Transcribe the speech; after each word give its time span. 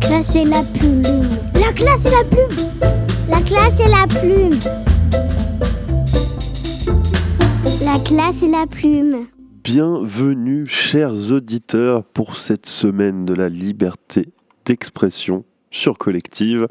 classe 0.00 0.34
et 0.34 0.44
la 0.44 0.62
plume. 0.62 1.02
La 1.54 1.72
classe 1.72 2.04
et 2.04 2.10
la 2.10 2.24
plume. 2.24 2.56
La 3.28 3.40
classe 3.42 3.80
et 3.80 3.88
la 3.88 4.06
plume. 4.20 4.58
La 7.84 7.98
classe 8.04 8.42
et 8.42 8.50
la 8.50 8.66
plume. 8.66 9.26
Bienvenue, 9.62 10.66
chers 10.66 11.32
auditeurs, 11.32 12.04
pour 12.04 12.36
cette 12.36 12.66
semaine 12.66 13.26
de 13.26 13.34
la 13.34 13.48
liberté 13.48 14.28
d'expression 14.64 15.44
sur 15.70 15.98
Collective. 15.98 16.66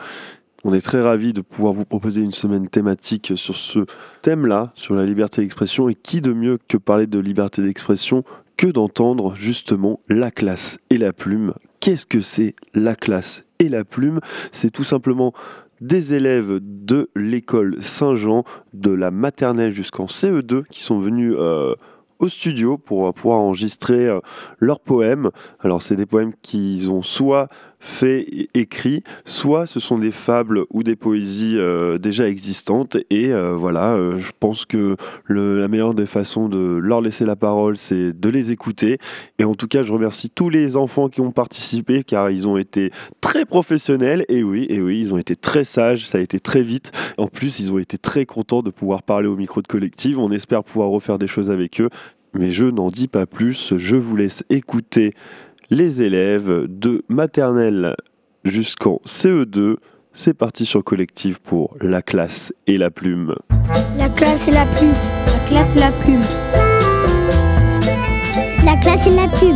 On 0.63 0.73
est 0.73 0.81
très 0.81 1.01
ravis 1.01 1.31
de 1.31 1.41
pouvoir 1.41 1.73
vous 1.73 1.85
proposer 1.85 2.21
une 2.21 2.33
semaine 2.33 2.67
thématique 2.67 3.33
sur 3.35 3.55
ce 3.55 3.85
thème-là, 4.21 4.73
sur 4.75 4.95
la 4.95 5.05
liberté 5.05 5.41
d'expression. 5.41 5.87
Et 5.87 5.95
qui 5.95 6.21
de 6.21 6.33
mieux 6.33 6.57
que 6.67 6.77
parler 6.77 7.07
de 7.07 7.19
liberté 7.19 7.61
d'expression 7.61 8.23
que 8.57 8.67
d'entendre 8.67 9.35
justement 9.35 9.99
la 10.09 10.31
classe 10.31 10.79
et 10.89 10.97
la 10.97 11.13
plume. 11.13 11.53
Qu'est-ce 11.79 12.05
que 12.05 12.19
c'est 12.19 12.55
la 12.73 12.95
classe 12.95 13.45
et 13.59 13.69
la 13.69 13.85
plume? 13.85 14.19
C'est 14.51 14.69
tout 14.69 14.83
simplement 14.83 15.33
des 15.79 16.13
élèves 16.13 16.59
de 16.61 17.09
l'école 17.15 17.77
Saint-Jean, 17.81 18.43
de 18.73 18.91
la 18.91 19.11
maternelle 19.11 19.71
jusqu'en 19.71 20.07
CE2, 20.07 20.65
qui 20.69 20.83
sont 20.83 20.99
venus 20.99 21.33
euh, 21.37 21.75
au 22.19 22.27
studio 22.27 22.77
pour 22.77 23.13
pouvoir 23.13 23.39
enregistrer 23.39 24.07
euh, 24.07 24.19
leurs 24.59 24.81
poèmes. 24.81 25.29
Alors 25.61 25.81
c'est 25.81 25.95
des 25.95 26.05
poèmes 26.05 26.33
qu'ils 26.41 26.91
ont 26.91 27.01
soit 27.01 27.47
fait 27.79 28.21
et 28.21 28.49
écrit, 28.53 29.03
soit 29.25 29.67
ce 29.67 29.79
sont 29.79 29.97
des 29.97 30.11
fables 30.11 30.65
ou 30.69 30.83
des 30.83 30.95
poésies 30.95 31.55
euh, 31.57 31.97
déjà 31.97 32.27
existantes. 32.27 32.97
Et 33.09 33.31
euh, 33.31 33.55
voilà, 33.55 33.97
je 34.17 34.31
pense 34.39 34.65
que 34.65 34.95
la 35.27 35.67
meilleure 35.67 35.93
des 35.93 36.05
façons 36.05 36.49
de 36.49 36.77
leur 36.77 37.01
laisser 37.01 37.25
la 37.25 37.35
parole, 37.35 37.77
c'est 37.77 38.17
de 38.17 38.29
les 38.29 38.51
écouter. 38.51 38.97
Et 39.37 39.43
en 39.43 39.55
tout 39.55 39.67
cas, 39.67 39.83
je 39.83 39.93
remercie 39.93 40.29
tous 40.29 40.49
les 40.49 40.75
enfants 40.75 41.09
qui 41.09 41.21
ont 41.21 41.31
participé, 41.31 42.03
car 42.03 42.29
ils 42.29 42.47
ont 42.47 42.57
été 42.57 42.91
très 43.21 43.45
professionnels. 43.45 44.25
Et 44.29 44.43
oui, 44.43 44.65
et 44.69 44.81
oui, 44.81 44.99
ils 44.99 45.13
ont 45.13 45.17
été 45.17 45.35
très 45.35 45.63
sages, 45.63 46.07
ça 46.07 46.17
a 46.17 46.21
été 46.21 46.39
très 46.39 46.63
vite. 46.63 46.91
En 47.17 47.27
plus, 47.27 47.59
ils 47.59 47.71
ont 47.71 47.79
été 47.79 47.97
très 47.97 48.25
contents 48.25 48.61
de 48.61 48.71
pouvoir 48.71 49.03
parler 49.03 49.27
au 49.27 49.35
micro 49.35 49.61
de 49.61 49.67
collective. 49.67 50.19
On 50.19 50.31
espère 50.31 50.63
pouvoir 50.63 50.89
refaire 50.89 51.17
des 51.17 51.27
choses 51.27 51.49
avec 51.49 51.81
eux 51.81 51.89
mais 52.35 52.49
je 52.49 52.65
n'en 52.65 52.91
dis 52.91 53.07
pas 53.07 53.25
plus, 53.25 53.77
je 53.77 53.95
vous 53.95 54.15
laisse 54.15 54.43
écouter 54.49 55.13
les 55.69 56.01
élèves 56.01 56.65
de 56.67 57.03
maternelle 57.09 57.95
jusqu'en 58.43 58.99
CE2. 59.05 59.75
C'est 60.13 60.33
parti 60.33 60.65
sur 60.65 60.83
Collective 60.83 61.39
pour 61.41 61.77
la 61.79 62.01
classe 62.01 62.51
et 62.65 62.77
la 62.77 62.89
plume. 62.89 63.35
La 63.97 64.09
classe 64.09 64.47
et 64.47 64.51
la 64.51 64.65
plume. 64.65 64.93
La 65.51 65.63
classe 65.63 65.75
et 65.75 65.79
la 65.79 65.91
plume. 65.91 66.21
La 68.65 68.75
classe 68.77 69.07
et 69.07 69.15
la 69.15 69.27
plume. 69.27 69.55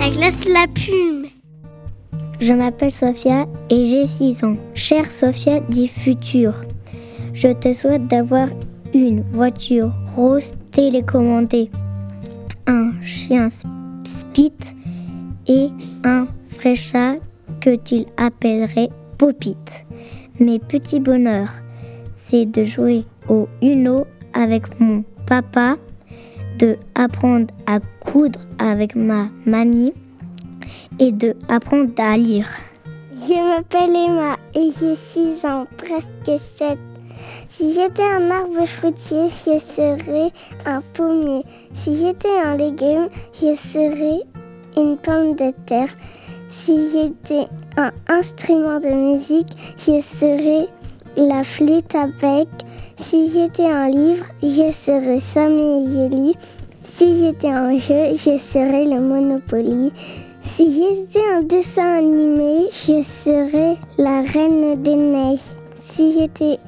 La 0.00 0.10
classe 0.10 0.48
et 0.48 0.52
la 0.52 0.66
plume. 0.74 1.26
Je 2.40 2.52
m'appelle 2.52 2.92
Sophia 2.92 3.46
et 3.70 3.86
j'ai 3.86 4.06
6 4.06 4.44
ans. 4.44 4.56
Chère 4.74 5.10
Sophia 5.10 5.60
du 5.60 5.86
futur, 5.86 6.52
je 7.32 7.48
te 7.48 7.72
souhaite 7.72 8.06
d'avoir 8.08 8.48
une 8.92 9.22
voiture 9.32 9.92
rose 10.14 10.54
télécommandée, 10.72 11.70
un 12.66 12.92
chien 13.02 13.48
spit 14.06 14.52
et 15.46 15.68
un 16.04 16.26
vrai 16.58 16.76
chat 16.76 17.16
que 17.60 17.76
tu 17.76 18.04
appellerais 18.16 18.88
Popit. 19.18 19.56
Mes 20.40 20.58
petits 20.58 21.00
bonheurs, 21.00 21.52
c'est 22.12 22.46
de 22.46 22.64
jouer 22.64 23.04
au 23.28 23.48
Uno 23.62 24.06
avec 24.32 24.80
mon 24.80 25.04
papa, 25.26 25.76
de 26.58 26.76
apprendre 26.94 27.52
à 27.66 27.80
coudre 28.00 28.40
avec 28.58 28.94
ma 28.94 29.28
mamie 29.46 29.92
et 30.98 31.12
de 31.12 31.34
apprendre 31.48 31.92
à 31.98 32.16
lire. 32.16 32.48
Je 33.12 33.34
m'appelle 33.34 33.94
Emma 33.94 34.36
et 34.54 34.70
j'ai 34.70 34.94
6 34.94 35.44
ans, 35.46 35.66
presque 35.76 36.38
7. 36.38 36.78
Si 37.48 37.72
j'étais 37.74 38.02
un 38.02 38.30
arbre 38.30 38.66
fruitier, 38.66 39.28
je 39.28 39.58
serais 39.58 40.30
un 40.66 40.82
pommier. 40.92 41.44
Si 41.72 41.96
j'étais 41.96 42.38
un 42.44 42.56
légume, 42.56 43.08
je 43.32 43.54
serais 43.54 44.20
une 44.76 44.96
pomme 44.96 45.34
de 45.34 45.52
terre. 45.66 45.90
Si 46.48 46.90
j'étais 46.92 47.46
un 47.76 47.90
instrument 48.08 48.78
de 48.80 48.88
musique, 48.88 49.52
je 49.76 50.00
serais 50.00 50.68
la 51.16 51.42
flûte 51.42 51.94
à 51.94 52.06
bec. 52.06 52.48
Si 52.96 53.30
j'étais 53.32 53.66
un 53.66 53.88
livre, 53.88 54.26
je 54.42 54.70
serais 54.70 55.20
Sam 55.20 55.58
et. 55.58 56.34
Si 56.84 57.18
j'étais 57.18 57.48
un 57.48 57.78
jeu, 57.78 58.12
je 58.12 58.36
serais 58.36 58.84
le 58.84 59.00
Monopoly. 59.00 59.90
Si 60.42 60.70
j'étais 60.70 61.24
un 61.34 61.42
dessin 61.42 61.96
animé, 61.96 62.68
je 62.70 63.00
serais 63.00 63.76
la 63.96 64.20
Reine 64.20 64.82
des 64.82 64.94
Neiges. 64.94 65.58
Si 65.74 66.12
j'étais 66.12 66.58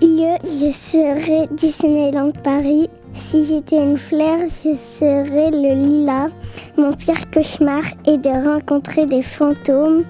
lieu, 0.00 0.36
je 0.44 0.70
serais 0.70 1.46
Disneyland 1.52 2.32
Paris. 2.42 2.88
Si 3.14 3.44
j'étais 3.46 3.82
une 3.82 3.98
fleur, 3.98 4.38
je 4.40 4.74
serais 4.74 5.50
le 5.50 5.74
lilas. 5.74 6.28
Mon 6.76 6.92
pire 6.92 7.30
cauchemar 7.32 7.82
est 8.06 8.18
de 8.18 8.30
rencontrer 8.30 9.06
des 9.06 9.22
fantômes. 9.22 10.04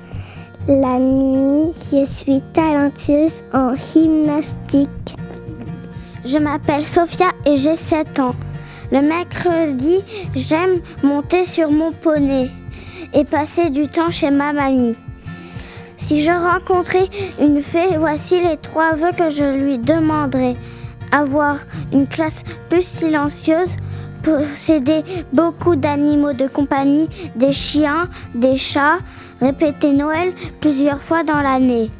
La 0.66 0.99
nuit, 0.99 1.72
je 1.75 2.04
suis 2.04 2.43
talentueuse 2.53 3.43
en 3.53 3.75
gymnastique. 3.76 5.16
Je 6.25 6.38
m'appelle 6.38 6.84
Sophia 6.84 7.28
et 7.47 7.56
j'ai 7.56 7.76
7 7.76 8.20
ans. 8.20 8.34
Le 8.91 9.00
mercredi, 9.00 10.03
j'aime 10.34 10.81
monter 11.03 11.44
sur 11.44 11.70
mon 11.70 11.93
poney 11.93 12.50
et 13.15 13.25
passer 13.25 13.70
du 13.70 13.88
temps 13.88 14.10
chez 14.10 14.31
ma 14.31 14.53
mamie. 14.53 14.97
Si 15.99 16.23
je 16.23 16.31
rencontrais 16.31 17.09
une 17.41 17.61
fée, 17.61 17.97
voici 17.99 18.41
les 18.41 18.57
trois 18.57 18.95
vœux 18.95 19.11
que 19.17 19.29
je 19.29 19.43
lui 19.43 19.79
demanderais. 19.79 20.55
Avoir 21.11 21.57
une 21.93 22.07
classe 22.07 22.45
plus 22.71 22.85
silencieuse, 22.85 23.75
posséder 24.23 25.03
beaucoup 25.33 25.75
d'animaux 25.75 26.33
de 26.33 26.47
compagnie, 26.47 27.09
des 27.35 27.53
chiens, 27.53 28.09
des 28.35 28.57
chats, 28.57 28.99
répéter 29.41 29.93
Noël 29.93 30.33
plusieurs 30.61 31.03
fois 31.03 31.25
dans 31.25 31.41
l'année. 31.41 31.91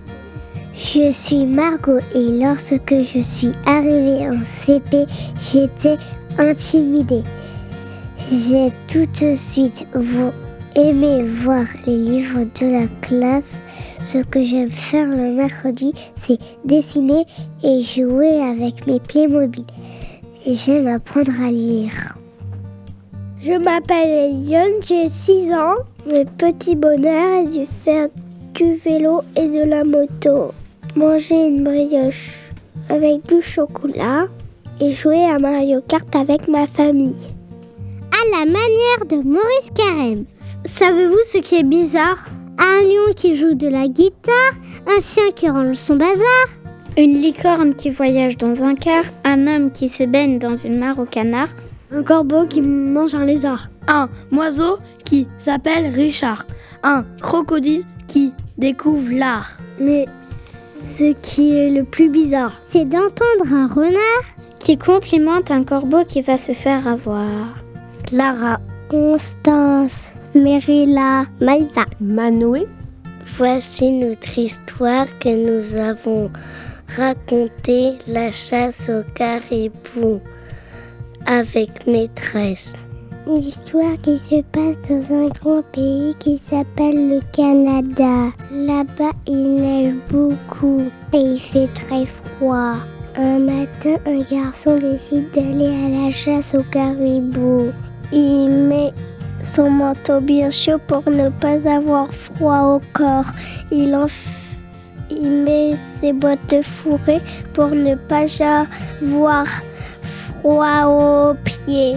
Je 0.77 1.11
suis 1.11 1.45
Margot 1.45 1.99
et 2.15 2.41
lorsque 2.41 2.95
je 2.95 3.21
suis 3.21 3.53
arrivée 3.67 4.29
en 4.31 4.39
CP, 4.45 5.07
j'étais 5.41 5.99
intimidée. 6.39 7.25
J'ai 8.31 8.73
tout 8.87 9.07
de 9.21 9.35
suite 9.35 9.89
aimé 10.79 11.25
voir 11.25 11.65
les 11.87 11.97
livres 11.97 12.47
de 12.61 12.81
la 12.81 12.87
classe 13.03 13.63
ce 14.01 14.19
que 14.19 14.45
j'aime 14.45 14.71
faire 14.71 15.07
le 15.07 15.35
mercredi, 15.35 15.93
c'est 16.15 16.39
dessiner 16.65 17.27
et 17.65 17.83
jouer 17.83 18.41
avec 18.41 18.87
mes 18.87 19.01
pieds 19.01 19.27
mobiles. 19.27 19.67
J'aime 20.47 20.87
apprendre 20.87 21.33
à 21.45 21.51
lire. 21.51 22.17
Je 23.43 23.53
m'appelle 23.53 24.33
Eliane, 24.33 24.81
j'ai 24.81 25.09
6 25.09 25.53
ans. 25.53 25.77
Mes 26.11 26.25
petits 26.25 26.77
bonheurs 26.77 27.45
est 27.45 27.59
de 27.59 27.67
faire 27.85 28.09
du 28.55 28.75
vélo 28.75 29.23
et 29.37 29.47
de 29.47 29.69
la 29.69 29.85
moto. 29.85 30.53
Manger 30.95 31.49
une 31.49 31.65
brioche 31.65 32.33
avec 32.89 33.27
du 33.27 33.41
chocolat 33.41 34.27
et 34.81 34.93
jouer 34.93 35.25
à 35.25 35.39
Mario 35.39 35.81
Kart 35.87 36.15
avec 36.15 36.49
ma 36.49 36.67
famille. 36.67 37.38
À 38.19 38.39
la 38.41 38.47
manière 38.47 39.07
de 39.09 39.17
Maurice 39.29 39.71
Carême. 39.77 40.25
Savez-vous 40.65 41.21
ce 41.31 41.39
qui 41.39 41.55
est 41.55 41.63
bizarre? 41.63 42.19
Un 42.59 42.83
lion 42.83 43.13
qui 43.15 43.37
joue 43.37 43.55
de 43.55 43.69
la 43.69 43.87
guitare, 43.87 44.55
un 44.89 45.01
chien 45.01 45.31
qui 45.37 45.49
range 45.49 45.77
son 45.77 45.95
bazar, 45.95 46.49
une 46.97 47.13
licorne 47.13 47.75
qui 47.75 47.91
voyage 47.91 48.37
dans 48.37 48.61
un 48.65 48.75
car, 48.75 49.05
un 49.25 49.47
homme 49.47 49.71
qui 49.71 49.89
se 49.89 50.03
baigne 50.03 50.41
dans 50.41 50.57
une 50.57 50.79
mare 50.79 50.99
au 50.99 51.05
canard, 51.05 51.51
un 51.93 52.03
corbeau 52.03 52.47
qui 52.47 52.61
mange 52.61 53.15
un 53.15 53.25
lézard, 53.25 53.69
un 53.87 54.09
oiseau 54.33 54.79
qui 55.05 55.29
s'appelle 55.39 55.93
Richard, 55.95 56.45
un 56.83 57.05
crocodile 57.21 57.85
qui 58.09 58.33
découvre 58.57 59.13
l'art. 59.13 59.59
Mais 59.79 60.07
ce 60.29 61.13
qui 61.23 61.57
est 61.57 61.71
le 61.71 61.85
plus 61.85 62.09
bizarre, 62.09 62.55
c'est 62.65 62.87
d'entendre 62.87 63.53
un 63.53 63.69
renard 63.69 64.25
qui 64.59 64.77
complimente 64.77 65.53
un 65.53 65.63
corbeau 65.63 66.05
qui 66.05 66.21
va 66.23 66.37
se 66.37 66.53
faire 66.53 66.89
avoir. 66.89 67.55
Clara, 68.09 68.59
Constance, 68.89 70.13
Mérila, 70.35 71.27
Maïsa, 71.43 71.85
Manoé. 72.01 72.67
Voici 73.37 73.91
notre 73.91 74.39
histoire 74.39 75.07
que 75.21 75.29
nous 75.29 75.77
avons 75.77 76.31
racontée, 76.97 77.99
la 78.07 78.33
chasse 78.33 78.89
au 78.89 79.03
caribou 79.15 80.23
avec 81.27 81.87
maîtresse. 81.87 82.73
Une 83.27 83.37
histoire 83.37 84.01
qui 84.01 84.19
se 84.19 84.41
passe 84.41 84.79
dans 84.89 85.15
un 85.15 85.27
grand 85.27 85.63
pays 85.73 86.15
qui 86.19 86.39
s'appelle 86.39 87.11
le 87.11 87.21
Canada. 87.31 88.33
Là-bas, 88.51 89.13
il 89.27 89.57
neige 89.57 89.95
beaucoup 90.11 90.81
et 91.13 91.19
il 91.19 91.39
fait 91.39 91.69
très 91.75 92.07
froid. 92.07 92.77
Un 93.17 93.39
matin, 93.41 93.97
un 94.07 94.21
garçon 94.35 94.79
décide 94.79 95.31
d'aller 95.33 95.67
à 95.67 96.07
la 96.07 96.11
chasse 96.11 96.55
au 96.55 96.63
caribou. 96.63 97.71
Il 98.11 98.49
met 98.49 98.93
son 99.43 99.71
manteau 99.71 100.21
bien 100.21 100.51
chaud 100.51 100.79
pour 100.87 101.03
ne 101.11 101.29
pas 101.29 101.69
avoir 101.69 102.13
froid 102.13 102.77
au 102.77 102.81
corps. 102.95 103.31
Il, 103.71 103.97
met 105.45 105.73
ses 106.01 106.13
bottes 106.13 106.63
fourrées 106.63 107.21
pour 107.53 107.69
ne 107.69 107.95
pas 107.95 108.27
avoir 108.43 109.47
froid 110.03 110.87
aux 110.87 111.35
pieds. 111.45 111.97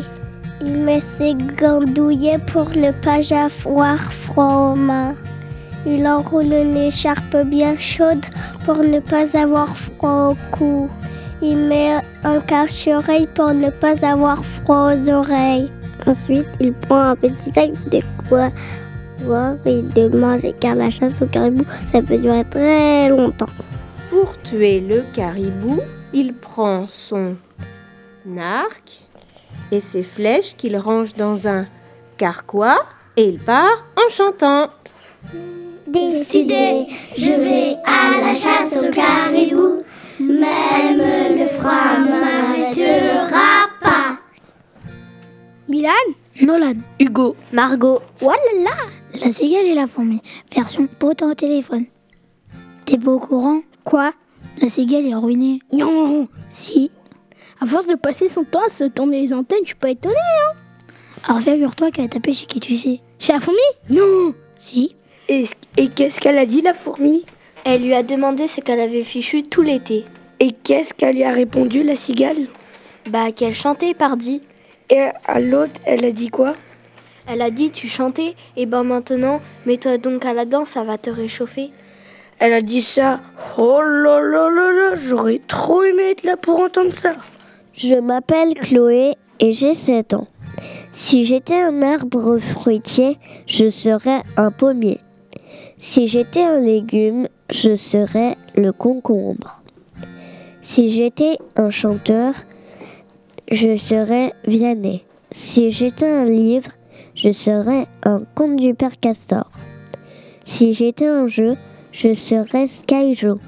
Il 0.62 0.78
met 0.80 1.02
ses 1.18 1.34
gants 1.34 1.80
douillets 1.80 2.40
pour 2.40 2.70
ne 2.70 2.92
pas 2.92 3.22
avoir 3.34 4.12
froid 4.12 4.74
aux 4.74 4.76
mains. 4.76 5.16
Il 5.86 6.06
enroule 6.08 6.54
une 6.54 6.78
écharpe 6.78 7.38
bien 7.46 7.78
chaude 7.78 8.26
pour 8.66 8.78
ne 8.78 9.00
pas 9.00 9.26
avoir 9.36 9.76
froid 9.78 10.32
au 10.32 10.56
cou. 10.56 10.90
Il 11.42 11.58
met 11.58 12.02
un 12.24 12.40
cache-oreille 12.42 13.28
pour 13.34 13.54
ne 13.54 13.70
pas 13.70 14.06
avoir 14.06 14.44
froid 14.44 14.94
aux 14.94 15.10
oreilles. 15.10 15.72
Ensuite, 16.06 16.48
il 16.60 16.74
prend 16.74 17.10
un 17.10 17.16
petit 17.16 17.52
sac 17.54 17.72
de 17.90 18.00
quoi 18.28 18.50
boire 19.20 19.56
et 19.66 19.82
de 19.82 20.08
manger 20.18 20.56
car 20.60 20.76
la 20.76 20.90
chasse 20.90 21.22
au 21.22 21.28
caribou, 21.28 21.64
ça 21.86 22.02
peut 22.02 22.18
durer 22.18 22.44
très 22.46 23.10
longtemps. 23.10 23.50
Pour 24.10 24.38
tuer 24.42 24.80
le 24.80 25.04
caribou, 25.14 25.80
il 26.14 26.34
prend 26.34 26.88
son 26.90 27.36
arc 28.38 29.00
et 29.72 29.80
ses 29.80 30.04
flèches 30.04 30.56
qu'il 30.56 30.78
range 30.78 31.16
dans 31.16 31.48
un 31.48 31.68
carquois 32.18 32.84
et 33.16 33.26
il 33.26 33.40
part 33.40 33.86
en 33.96 34.10
chantant. 34.10 34.70
Décidé, 35.88 36.88
je 37.18 37.32
vais 37.32 37.78
à 37.86 38.22
la 38.22 38.34
chasse 38.34 38.78
au 38.82 38.90
caribou. 38.92 39.84
Même 40.20 41.38
le 41.38 41.48
froid 41.50 41.98
m'arrêtera. 42.00 43.61
Milan 45.72 45.92
Nolan. 46.42 46.76
Hugo. 47.00 47.38
Margot. 47.54 48.02
Walala 48.22 48.76
La 49.22 49.32
cigale 49.32 49.68
et 49.68 49.74
la 49.74 49.88
fourmi. 49.88 50.20
Version 50.54 50.86
pote 50.86 51.22
au 51.22 51.34
téléphone. 51.34 51.86
T'es 52.86 52.98
pas 52.98 53.12
au 53.12 53.20
courant? 53.20 53.62
Quoi? 53.86 54.12
La 54.62 54.68
cigale 54.68 55.06
est 55.06 55.16
ruinée. 55.16 55.62
Non 55.72 56.28
Si. 56.50 56.92
À 57.62 57.66
force 57.66 57.88
de 57.88 57.96
passer 57.96 58.28
son 58.28 58.44
temps 58.44 58.66
à 58.66 58.70
se 58.70 58.84
tourner 58.84 59.22
les 59.22 59.32
antennes, 59.32 59.60
je 59.64 59.68
suis 59.68 59.76
pas 59.76 59.92
étonnée, 59.92 60.16
hein 60.16 60.58
Alors 61.30 61.40
figure-toi 61.42 61.90
qu'elle 61.92 62.06
a 62.06 62.10
tapé 62.10 62.34
chez 62.34 62.48
qui 62.48 62.60
tu 62.60 62.76
sais. 62.76 63.00
Chez 63.18 63.32
la 63.32 63.40
fourmi? 63.40 63.60
Non 63.90 64.34
Si. 64.60 64.98
Et, 65.30 65.46
et 65.78 65.88
qu'est-ce 65.88 66.20
qu'elle 66.20 66.38
a 66.38 66.46
dit, 66.46 66.60
la 66.62 66.74
fourmi? 66.74 67.24
Elle 67.64 67.84
lui 67.84 67.94
a 67.94 68.04
demandé 68.04 68.50
ce 68.50 68.60
qu'elle 68.60 68.82
avait 68.82 69.06
fichu 69.06 69.44
tout 69.44 69.62
l'été. 69.62 70.04
Et 70.42 70.52
qu'est-ce 70.52 70.94
qu'elle 70.94 71.16
lui 71.16 71.24
a 71.24 71.32
répondu, 71.32 71.82
la 71.84 71.96
cigale? 71.96 72.48
Bah, 73.10 73.32
qu'elle 73.32 73.56
chantait, 73.56 73.94
pardi. 73.94 74.42
Et 74.92 75.08
à 75.26 75.40
l'autre, 75.40 75.80
elle 75.86 76.04
a 76.04 76.12
dit 76.12 76.28
quoi? 76.28 76.54
Elle 77.26 77.42
a 77.42 77.50
dit 77.50 77.72
Tu 77.72 77.88
chantais, 77.88 78.36
et 78.58 78.66
ben 78.66 78.84
maintenant, 78.84 79.40
mets-toi 79.66 79.98
donc 79.98 80.26
à 80.26 80.34
la 80.34 80.44
danse, 80.44 80.72
ça 80.72 80.84
va 80.84 80.98
te 80.98 81.10
réchauffer. 81.10 81.72
Elle 82.40 82.54
a 82.54 82.62
dit 82.62 82.82
ça. 82.82 83.22
Oh 83.58 83.82
là 83.82 84.20
là 84.20 84.50
là 84.50 84.72
là, 84.72 84.96
j'aurais 84.96 85.40
trop 85.48 85.84
aimé 85.84 86.12
être 86.12 86.24
là 86.24 86.36
pour 86.36 86.60
entendre 86.60 86.94
ça. 86.94 87.14
Je 87.74 87.96
m'appelle 87.96 88.54
Chloé 88.56 89.16
et 89.40 89.54
j'ai 89.54 89.74
7 89.74 90.14
ans. 90.14 90.28
Si 90.92 91.24
j'étais 91.24 91.62
un 91.62 91.82
arbre 91.84 92.38
fruitier, 92.38 93.18
je 93.48 93.70
serais 93.70 94.24
un 94.36 94.52
pommier. 94.52 95.00
Si 95.78 96.08
j'étais 96.08 96.44
un 96.44 96.60
légume, 96.60 97.30
je 97.50 97.76
serais 97.76 98.36
le 98.56 98.74
concombre. 98.74 99.62
Si 100.60 100.90
j'étais 100.90 101.38
un 101.56 101.70
chanteur, 101.70 102.34
je 103.52 103.76
serais 103.76 104.34
Vianney. 104.48 105.04
Si 105.30 105.72
j'étais 105.72 106.10
un 106.10 106.24
livre, 106.24 106.72
je 107.16 107.32
serais 107.32 107.86
un 108.04 108.22
conte 108.34 108.56
du 108.56 108.74
père 108.74 108.98
Castor. 109.00 109.50
Si 110.46 110.72
j'étais 110.72 111.08
un 111.08 111.28
jeu, 111.28 111.56
je 111.92 112.14
serais 112.14 112.68
Skyjo. 112.68 113.40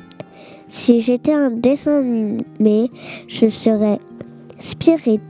Si 0.68 1.00
j'étais 1.00 1.34
un 1.34 1.52
dessin 1.52 2.00
animé, 2.00 2.92
je 3.30 3.50
serais 3.50 4.00
Spirit. 4.60 5.22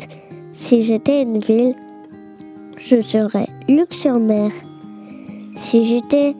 Si 0.53 0.81
j'étais 0.81 1.21
une 1.21 1.39
ville, 1.39 1.75
je 2.77 2.99
serais 2.99 3.47
Luxembourg. 3.67 4.51
Si 5.55 5.83
j'étais 5.83 6.35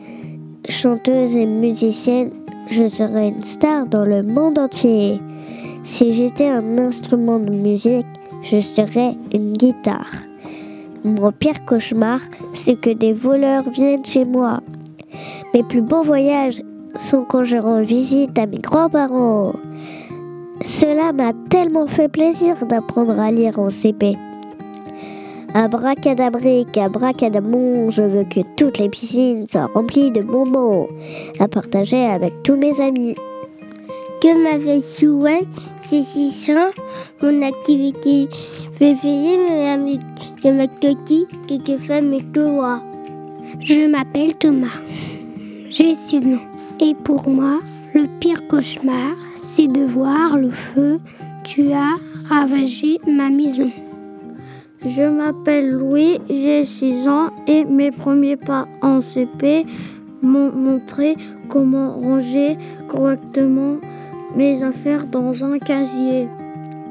chanteuse 0.67 1.35
et 1.35 1.45
musicienne, 1.45 2.31
je 2.71 2.87
serais 2.87 3.29
une 3.29 3.43
star 3.43 3.85
dans 3.85 4.05
le 4.05 4.23
monde 4.23 4.57
entier. 4.57 5.19
Si 5.83 6.13
j'étais 6.13 6.47
un 6.47 6.79
instrument 6.79 7.39
de 7.39 7.51
musique, 7.51 8.07
je 8.43 8.59
serais 8.59 9.15
une 9.33 9.53
guitare. 9.53 10.11
Mon 11.03 11.31
pire 11.31 11.65
cauchemar, 11.65 12.19
c'est 12.53 12.79
que 12.79 12.89
des 12.89 13.13
voleurs 13.13 13.69
viennent 13.69 14.05
chez 14.05 14.25
moi. 14.25 14.59
Mes 15.53 15.63
plus 15.63 15.81
beaux 15.81 16.03
voyages 16.03 16.61
sont 16.99 17.25
quand 17.27 17.43
je 17.43 17.57
rends 17.57 17.81
visite 17.81 18.37
à 18.37 18.45
mes 18.45 18.59
grands-parents. 18.59 19.53
Cela 20.65 21.11
m'a 21.11 21.33
tellement 21.49 21.87
fait 21.87 22.07
plaisir 22.07 22.65
d'apprendre 22.65 23.19
à 23.19 23.31
lire 23.31 23.59
en 23.59 23.69
CP. 23.69 24.15
Abracadabrique, 25.53 26.77
abracadamon, 26.77 27.91
je 27.91 28.01
veux 28.01 28.23
que 28.23 28.39
toutes 28.55 28.79
les 28.79 28.89
piscines 28.89 29.45
soient 29.45 29.69
remplies 29.73 30.11
de 30.11 30.21
bonbons 30.21 30.87
à 31.39 31.47
partager 31.47 32.05
avec 32.05 32.43
tous 32.43 32.55
mes 32.55 32.81
amis. 32.81 33.15
Que 34.23 34.41
m'avait 34.41 34.79
joué, 34.79 35.41
c'est 35.81 36.01
si 36.01 36.31
simple, 36.31 36.79
mon 37.21 37.41
activité 37.41 38.29
préférée, 38.73 39.37
mes 39.37 39.67
amis, 39.67 39.99
je 40.41 40.47
m'accueille 40.47 41.27
quelque 41.45 41.75
femme 41.75 42.13
et 42.13 42.23
toi. 42.33 42.81
Je 43.59 43.85
m'appelle 43.85 44.33
Thomas, 44.37 44.79
j'ai 45.69 45.93
6 45.93 46.35
ans, 46.35 46.47
et 46.79 46.95
pour 47.03 47.27
moi, 47.27 47.59
le 47.93 48.05
pire 48.21 48.47
cauchemar, 48.47 49.11
c'est 49.35 49.67
de 49.67 49.83
voir 49.83 50.37
le 50.37 50.51
feu 50.51 51.01
tu 51.43 51.73
as 51.73 51.97
ravagé 52.29 52.99
ma 53.05 53.29
maison. 53.29 53.71
Je 54.85 55.01
m'appelle 55.01 55.69
Louis, 55.69 56.21
j'ai 56.29 56.63
6 56.63 57.09
ans 57.09 57.29
et 57.45 57.65
mes 57.65 57.91
premiers 57.91 58.37
pas 58.37 58.69
en 58.81 59.01
CP 59.01 59.65
m'ont 60.21 60.53
montré 60.53 61.17
comment 61.49 61.91
ranger 61.99 62.57
correctement 62.87 63.79
mes 64.35 64.63
affaires 64.63 65.05
dans 65.05 65.43
un 65.43 65.59
casier. 65.59 66.27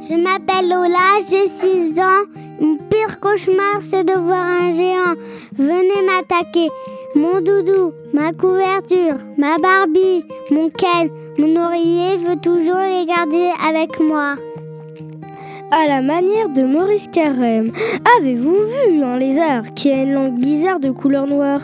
Je 0.01 0.15
m'appelle 0.15 0.69
Lola, 0.69 1.21
j'ai 1.29 1.49
6 1.49 1.99
ans. 2.01 2.25
Mon 2.61 2.77
pire 2.77 3.21
cauchemar, 3.21 3.81
c'est 3.81 4.05
de 4.05 4.15
voir 4.15 4.45
un 4.45 4.73
géant. 4.73 5.15
Venez 5.57 6.07
m'attaquer. 6.07 6.69
Mon 7.15 7.41
doudou, 7.41 7.93
ma 8.13 8.33
couverture, 8.33 9.19
ma 9.37 9.59
Barbie, 9.59 10.25
mon 10.51 10.71
Ken, 10.71 11.11
mon 11.39 11.63
oreiller, 11.63 12.19
je 12.19 12.27
veux 12.27 12.41
toujours 12.41 12.81
les 12.81 13.05
garder 13.05 13.51
avec 13.69 14.01
moi. 14.01 14.37
À 15.71 15.87
la 15.89 16.01
manière 16.01 16.49
de 16.49 16.63
Maurice 16.63 17.09
Carême, 17.09 17.71
avez-vous 18.19 18.55
vu 18.55 19.03
un 19.03 19.19
lézard 19.19 19.75
qui 19.75 19.91
a 19.91 20.03
une 20.03 20.15
langue 20.15 20.39
bizarre 20.39 20.81
de 20.81 20.91
couleur 20.91 21.27
noire? 21.27 21.63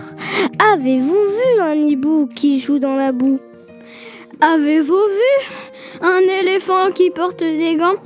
Avez-vous 0.75 1.13
vu 1.13 1.61
un 1.63 1.75
hibou 1.75 2.27
qui 2.35 2.59
joue 2.59 2.79
dans 2.79 2.97
la 2.97 3.13
boue? 3.13 3.39
Avez-vous 4.41 4.95
vu 4.95 6.01
un 6.01 6.21
éléphant 6.21 6.93
qui 6.95 7.11
porte 7.11 7.41
des 7.41 7.75
gants? 7.75 7.97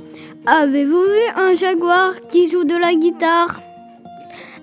Avez-vous 0.47 1.03
vu 1.03 1.21
un 1.35 1.53
jaguar 1.53 2.13
qui 2.27 2.49
joue 2.49 2.63
de 2.63 2.75
la 2.75 2.95
guitare? 2.95 3.59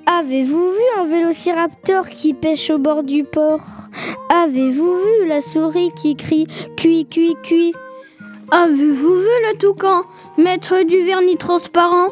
Avez-vous 0.05 0.73
vu 0.73 0.83
un 0.99 1.05
vélociraptor 1.05 2.09
qui 2.09 2.35
pêche 2.35 2.71
au 2.71 2.79
bord 2.79 3.05
du 3.05 3.23
port? 3.23 3.61
Avez-vous 4.35 4.97
vu 4.97 5.29
la 5.29 5.41
souris 5.41 5.93
qui 5.95 6.17
crie 6.17 6.49
cuit, 6.77 7.07
cuit, 7.07 7.37
cuit? 7.45 7.73
Avez-vous 8.51 9.15
vu 9.15 9.29
le 9.49 9.57
toucan 9.57 10.03
mettre 10.39 10.83
du 10.83 11.05
vernis 11.05 11.37
transparent? 11.37 12.09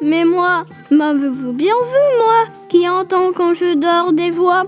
Mais 0.00 0.24
moi, 0.24 0.64
m'avez-vous 0.92 1.52
bien 1.52 1.74
vu, 1.74 2.18
moi, 2.18 2.44
qui 2.68 2.88
entends 2.88 3.32
quand 3.32 3.52
je 3.52 3.74
dors 3.74 4.12
des 4.12 4.30
voix? 4.30 4.62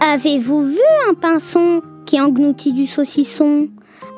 Avez-vous 0.00 0.64
vu 0.64 0.80
un 1.10 1.12
pinson 1.12 1.82
qui 2.10 2.20
engloutit 2.20 2.72
du 2.72 2.88
saucisson. 2.88 3.68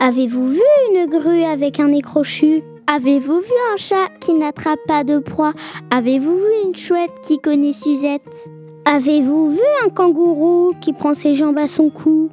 Avez-vous 0.01 0.49
vu 0.49 0.63
une 0.95 1.05
grue 1.11 1.43
avec 1.43 1.79
un 1.79 1.89
nez 1.89 2.01
crochu 2.01 2.63
Avez-vous 2.87 3.41
vu 3.41 3.53
un 3.75 3.77
chat 3.77 4.09
qui 4.19 4.33
n'attrape 4.33 4.79
pas 4.89 5.05
de 5.05 5.19
proie? 5.19 5.53
Avez-vous 5.91 6.37
vu 6.37 6.53
une 6.65 6.75
chouette 6.75 7.13
qui 7.23 7.39
connaît 7.39 7.75
Suzette? 7.75 8.49
Avez-vous 8.87 9.51
vu 9.51 9.61
un 9.85 9.91
kangourou 9.91 10.73
qui 10.81 10.95
prend 10.95 11.13
ses 11.13 11.35
jambes 11.35 11.59
à 11.59 11.69
son 11.69 11.91
cou? 11.91 12.31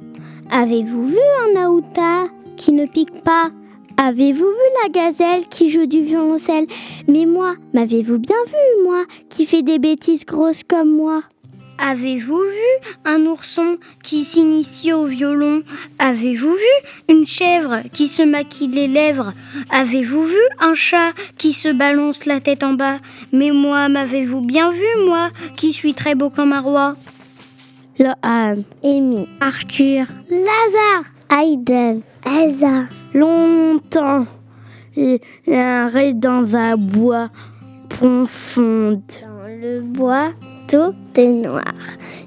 Avez-vous 0.50 1.08
vu 1.08 1.18
un 1.50 1.62
aouta 1.62 2.28
qui 2.56 2.72
ne 2.72 2.86
pique 2.86 3.22
pas? 3.22 3.50
Avez-vous 3.98 4.46
vu 4.46 4.68
la 4.82 4.88
gazelle 4.88 5.46
qui 5.50 5.68
joue 5.68 5.84
du 5.84 6.00
violoncelle? 6.00 6.68
Mais 7.06 7.26
moi, 7.26 7.56
m'avez-vous 7.74 8.18
bien 8.18 8.42
vu, 8.46 8.84
moi, 8.88 9.04
qui 9.28 9.44
fait 9.44 9.62
des 9.62 9.78
bêtises 9.78 10.24
grosses 10.24 10.62
comme 10.66 10.96
moi? 10.96 11.20
Avez-vous 11.82 12.38
vu 12.38 12.90
un 13.06 13.24
ourson 13.26 13.78
qui 14.02 14.24
s'initie 14.24 14.92
au 14.92 15.06
violon? 15.06 15.62
Avez-vous 15.98 16.52
vu 16.52 16.88
une 17.08 17.26
chèvre 17.26 17.78
qui 17.92 18.06
se 18.06 18.22
maquille 18.22 18.68
les 18.68 18.86
lèvres? 18.86 19.32
Avez-vous 19.70 20.24
vu 20.24 20.40
un 20.60 20.74
chat 20.74 21.12
qui 21.38 21.52
se 21.52 21.68
balance 21.68 22.26
la 22.26 22.40
tête 22.40 22.62
en 22.62 22.74
bas? 22.74 22.98
Mais 23.32 23.50
moi, 23.50 23.88
m'avez-vous 23.88 24.42
bien 24.42 24.70
vu, 24.70 24.86
moi, 25.06 25.30
qui 25.56 25.72
suis 25.72 25.94
très 25.94 26.14
beau 26.14 26.28
comme 26.28 26.52
un 26.52 26.60
roi? 26.60 26.96
Lohan, 27.98 28.62
Amy, 28.84 29.28
Arthur, 29.40 30.06
Lazare, 30.28 31.42
Aiden, 31.42 32.02
Elsa. 32.24 32.84
Longtemps, 33.12 34.26
un 34.96 36.12
dans 36.14 36.56
un 36.56 36.76
bois 36.76 37.30
profond. 37.88 39.02
Dans 39.20 39.46
le 39.48 39.80
bois, 39.80 40.32
tout 40.68 40.94
noir. 41.26 41.74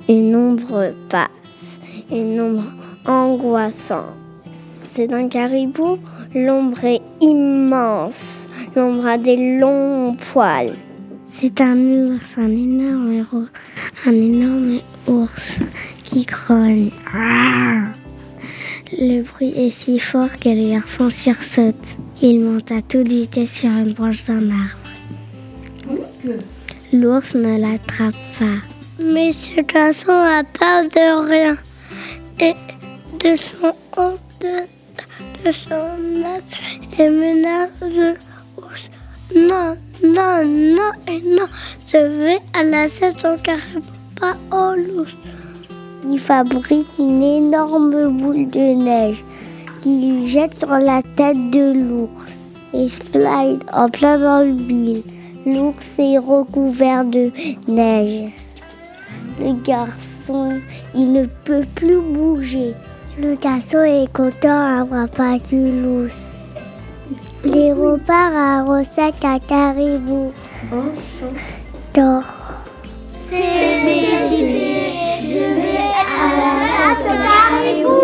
Une 0.09 0.35
ombre 0.35 0.93
passe, 1.09 1.79
une 2.11 2.39
ombre 2.39 2.71
angoissante. 3.05 4.15
C'est 4.93 5.11
un 5.11 5.27
caribou, 5.27 5.97
l'ombre 6.35 6.83
est 6.85 7.01
immense. 7.21 8.47
L'ombre 8.75 9.07
a 9.07 9.17
des 9.17 9.57
longs 9.59 10.15
poils. 10.15 10.75
C'est 11.27 11.61
un 11.61 11.77
ours, 11.77 12.37
un 12.37 12.49
énorme 12.49 13.25
ours, 13.33 13.49
un 14.05 14.13
énorme 14.13 14.79
ours 15.07 15.59
qui 16.03 16.25
grogne. 16.25 16.91
Le 18.91 19.23
bruit 19.23 19.53
est 19.55 19.71
si 19.71 19.97
fort 19.97 20.37
que 20.39 20.49
les 20.49 20.71
garçons 20.71 21.09
sursautent. 21.09 21.95
Il 22.21 22.41
monte 22.41 22.71
à 22.71 22.81
toute 22.81 23.07
vitesse 23.07 23.51
sur 23.51 23.71
une 23.71 23.93
branche 23.93 24.25
d'un 24.25 24.51
arbre. 24.51 24.77
L'ours 26.93 27.33
ne 27.33 27.57
l'attrape 27.59 28.13
pas. 28.37 28.72
Mais 29.03 29.33
ce 29.33 29.59
garçon 29.61 30.11
a 30.11 30.43
peur 30.43 30.85
de 30.85 31.29
rien 31.29 31.57
et 32.39 32.55
de 33.19 33.35
son 33.35 33.73
de, 34.39 34.63
de 35.43 35.51
son 35.51 36.23
âge 36.23 36.79
et 36.97 37.09
menace 37.09 37.69
de 37.81 38.15
l'ours. 38.55 38.89
Non, 39.35 39.75
non, 40.03 40.45
non 40.45 40.91
et 41.07 41.21
non, 41.21 41.47
je 41.85 41.97
vais 41.97 42.39
à 42.57 42.63
la 42.63 42.87
saison 42.87 43.35
car 43.43 43.57
pas 44.19 44.37
au 44.55 44.75
l'ours. 44.75 45.17
Il 46.09 46.19
fabrique 46.19 46.87
une 46.97 47.23
énorme 47.23 48.07
boule 48.17 48.49
de 48.49 48.73
neige 48.83 49.23
qu'il 49.81 50.25
jette 50.27 50.57
sur 50.57 50.69
la 50.69 51.01
tête 51.17 51.49
de 51.49 51.73
l'ours 51.73 52.31
et 52.73 52.87
slide 52.89 53.63
en 53.73 53.89
plein 53.89 54.17
dans 54.17 54.47
le. 54.47 55.03
L'ours 55.45 55.99
est 55.99 56.17
recouvert 56.17 57.03
de 57.03 57.31
neige. 57.67 58.31
Le 59.39 59.53
garçon, 59.63 60.61
il 60.93 61.11
ne 61.11 61.25
peut 61.25 61.65
plus 61.73 61.99
bouger. 61.99 62.73
Le 63.19 63.35
garçon 63.35 63.83
est 63.83 64.11
content 64.13 64.79
d'avoir 64.79 65.07
battu 65.07 65.57
l'ours. 65.57 66.69
Il 67.45 67.73
repart 67.73 68.33
à 68.35 68.63
Rossac 68.63 69.15
à 69.23 69.39
Caribou. 69.39 70.31
Enchantant. 70.71 72.21
C'est 73.29 73.83
décidé, 73.85 74.71
je 75.21 75.43
vais 75.55 75.93
à 76.07 76.27
la 76.37 76.51
chasse 76.69 77.05
au 77.05 77.17
caribou. 77.27 78.03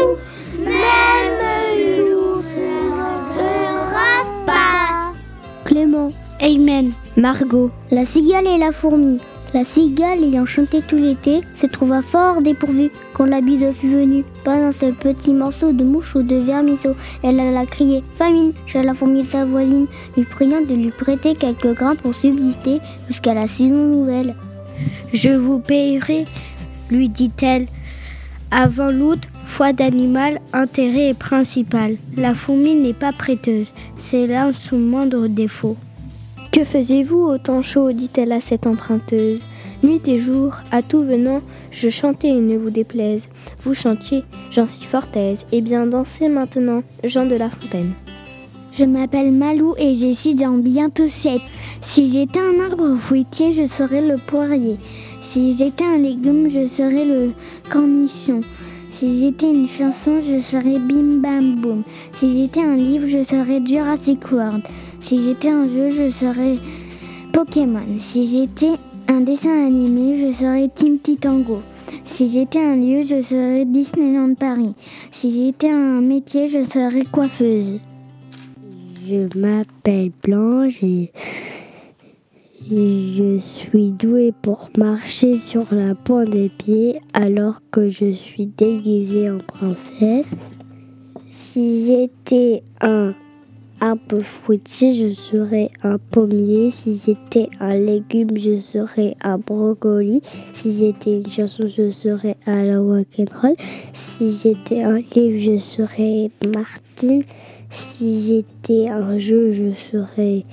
Même 0.63 2.07
l'ours 2.09 2.53
ne 2.57 2.73
rentrera 2.91 4.11
pas. 4.45 5.13
Clément, 5.63 6.09
Amen, 6.41 6.93
Margot, 7.17 7.69
la 7.91 8.05
cigale 8.05 8.47
et 8.47 8.57
la 8.57 8.71
fourmi. 8.71 9.19
La 9.51 9.65
cigale, 9.65 10.23
ayant 10.23 10.45
chanté 10.45 10.81
tout 10.81 10.97
l'été, 10.97 11.41
se 11.55 11.65
trouva 11.65 12.03
fort 12.03 12.43
dépourvue 12.43 12.91
quand 13.13 13.25
la 13.25 13.41
bide 13.41 13.73
fut 13.73 13.89
venue. 13.89 14.23
Pas 14.43 14.57
un 14.57 14.71
seul 14.71 14.93
petit 14.93 15.33
morceau 15.33 15.71
de 15.71 15.83
mouche 15.83 16.15
ou 16.15 16.21
de 16.21 16.35
vermisseau. 16.35 16.95
Elle 17.23 17.39
alla 17.39 17.65
crier 17.65 18.03
famine 18.17 18.53
chez 18.67 18.83
la 18.83 18.93
fourmi 18.93 19.23
de 19.23 19.27
sa 19.27 19.45
voisine, 19.45 19.87
lui 20.15 20.25
priant 20.25 20.61
de 20.61 20.75
lui 20.75 20.91
prêter 20.91 21.33
quelques 21.33 21.73
grains 21.73 21.95
pour 21.95 22.13
subsister 22.13 22.79
jusqu'à 23.07 23.33
la 23.33 23.47
saison 23.47 23.87
nouvelle. 23.87 24.35
Je 25.13 25.29
vous 25.29 25.57
payerai, 25.57 26.25
lui 26.91 27.09
dit-elle. 27.09 27.65
Avant 28.51 28.91
l'août, 28.91 29.21
foi 29.47 29.73
d'animal, 29.73 30.39
intérêt 30.53 31.15
principal. 31.15 31.95
La 32.15 32.35
fourmi 32.35 32.75
n'est 32.75 32.93
pas 32.93 33.11
prêteuse, 33.11 33.73
c'est 33.97 34.27
là 34.27 34.51
son 34.53 34.77
moindre 34.77 35.27
défaut. 35.27 35.75
Que 36.51 36.63
faisiez-vous 36.63 37.19
au 37.19 37.37
temps 37.37 37.61
chaud 37.61 37.91
dit-elle 37.91 38.31
à 38.31 38.41
cette 38.41 38.65
emprunteuse. 38.65 39.43
Nuit 39.83 40.07
et 40.07 40.17
jour, 40.17 40.55
à 40.71 40.81
tout 40.81 41.03
venant, 41.03 41.41
je 41.69 41.89
chantais 41.89 42.29
et 42.29 42.41
ne 42.41 42.57
vous 42.57 42.71
déplaise. 42.71 43.29
Vous 43.63 43.75
chantiez, 43.75 44.23
j'en 44.49 44.65
suis 44.65 44.85
fort 44.85 45.07
aise. 45.15 45.45
Eh 45.51 45.61
bien, 45.61 45.85
dansez 45.85 46.27
maintenant, 46.27 46.81
Jean 47.03 47.27
de 47.27 47.35
La 47.35 47.49
Fontaine. 47.49 47.93
Je 48.71 48.83
m'appelle 48.83 49.31
Malou 49.31 49.75
et 49.77 49.93
j'ai 49.93 50.13
six 50.13 50.43
ans, 50.43 50.57
bientôt 50.57 51.07
sept. 51.07 51.41
Si 51.81 52.11
j'étais 52.11 52.39
un 52.39 52.65
arbre 52.65 52.97
fruitier, 52.97 53.53
je 53.53 53.67
serais 53.67 54.01
le 54.01 54.17
poirier. 54.17 54.77
Si 55.21 55.53
j'étais 55.53 55.83
un 55.83 55.97
légume, 55.97 56.49
je 56.49 56.65
serais 56.67 57.05
le 57.05 57.31
cornichon. 57.69 58.41
Si 58.89 59.19
j'étais 59.19 59.49
une 59.49 59.67
chanson, 59.67 60.19
je 60.19 60.39
serais 60.39 60.79
Bim 60.79 61.19
Bam 61.21 61.61
Boom. 61.61 61.83
Si 62.11 62.35
j'étais 62.35 62.61
un 62.61 62.75
livre, 62.75 63.05
je 63.05 63.23
serais 63.23 63.61
Jurassic 63.65 64.31
World. 64.31 64.63
Si 65.01 65.23
j'étais 65.23 65.49
un 65.49 65.67
jeu, 65.67 65.89
je 65.89 66.11
serais 66.11 66.57
Pokémon. 67.31 67.97
Si 67.97 68.27
j'étais 68.27 68.73
un 69.07 69.21
dessin 69.21 69.65
animé, 69.65 70.27
je 70.27 70.33
serais 70.33 70.67
Team 70.67 70.99
Titango. 70.99 71.61
Si 72.03 72.27
j'étais 72.27 72.59
un 72.59 72.75
lieu, 72.75 73.01
je 73.01 73.21
serais 73.21 73.65
Disneyland 73.65 74.35
Paris. 74.35 74.75
Si 75.11 75.31
j'étais 75.31 75.69
un 75.69 76.01
métier, 76.01 76.47
je 76.47 76.63
serais 76.63 77.05
coiffeuse. 77.05 77.79
Je 79.07 79.39
m'appelle 79.39 80.11
Blanche 80.21 80.83
et 80.83 81.11
je 82.69 83.39
suis 83.39 83.91
douée 83.91 84.33
pour 84.41 84.69
marcher 84.77 85.37
sur 85.37 85.63
la 85.71 85.95
pointe 85.95 86.29
des 86.29 86.49
pieds 86.49 86.99
alors 87.13 87.61
que 87.71 87.89
je 87.89 88.11
suis 88.11 88.45
déguisée 88.45 89.31
en 89.31 89.39
princesse. 89.39 90.35
Si 91.29 91.85
j'étais 91.85 92.63
un 92.81 93.13
arbre 93.81 94.21
fruitier, 94.21 94.93
je 94.93 95.13
serais 95.13 95.71
un 95.83 95.97
pommier. 95.97 96.71
Si 96.71 96.99
j'étais 97.05 97.49
un 97.59 97.75
légume, 97.75 98.37
je 98.37 98.59
serais 98.59 99.15
un 99.21 99.37
brocoli. 99.37 100.21
Si 100.53 100.77
j'étais 100.77 101.17
une 101.17 101.29
chanson, 101.29 101.63
je 101.67 101.91
serais 101.91 102.35
à 102.45 102.63
la 102.63 102.79
rock'n'roll. 102.79 103.55
Si 103.93 104.35
j'étais 104.35 104.81
un 104.83 104.97
livre, 104.97 105.39
je 105.39 105.59
serais 105.59 106.31
Martine. 106.53 107.23
Si 107.69 108.27
j'étais 108.27 108.89
un 108.89 109.17
jeu, 109.17 109.51
je 109.51 109.73
serais 109.91 110.43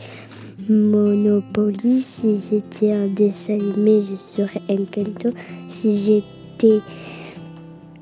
Monopoly. 0.69 2.03
Si 2.03 2.39
j'étais 2.51 2.93
un 2.93 3.07
dessin 3.09 3.55
animé, 3.55 4.03
je 4.03 4.17
serais 4.17 4.63
Encanto. 4.69 5.31
Si 5.69 5.97
j'étais 5.99 6.81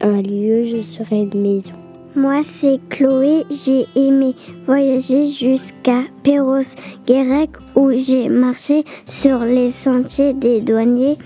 un 0.01 0.21
lieu, 0.23 0.65
je 0.65 0.83
serais 0.83 1.23
une 1.23 1.41
maison. 1.41 1.84
Moi, 2.17 2.43
c'est 2.45 2.79
Chloé. 2.91 3.45
J'ai 3.51 3.87
aimé 3.97 4.37
voyager 4.67 5.29
jusqu'à 5.29 6.03
Perros 6.23 6.61
Guérec 7.07 7.51
où 7.75 7.91
j'ai 7.91 8.29
marché 8.29 8.85
sur 9.05 9.41
les 9.41 9.73
sentiers 9.73 10.33
des 10.33 10.61
douaniers. 10.61 11.19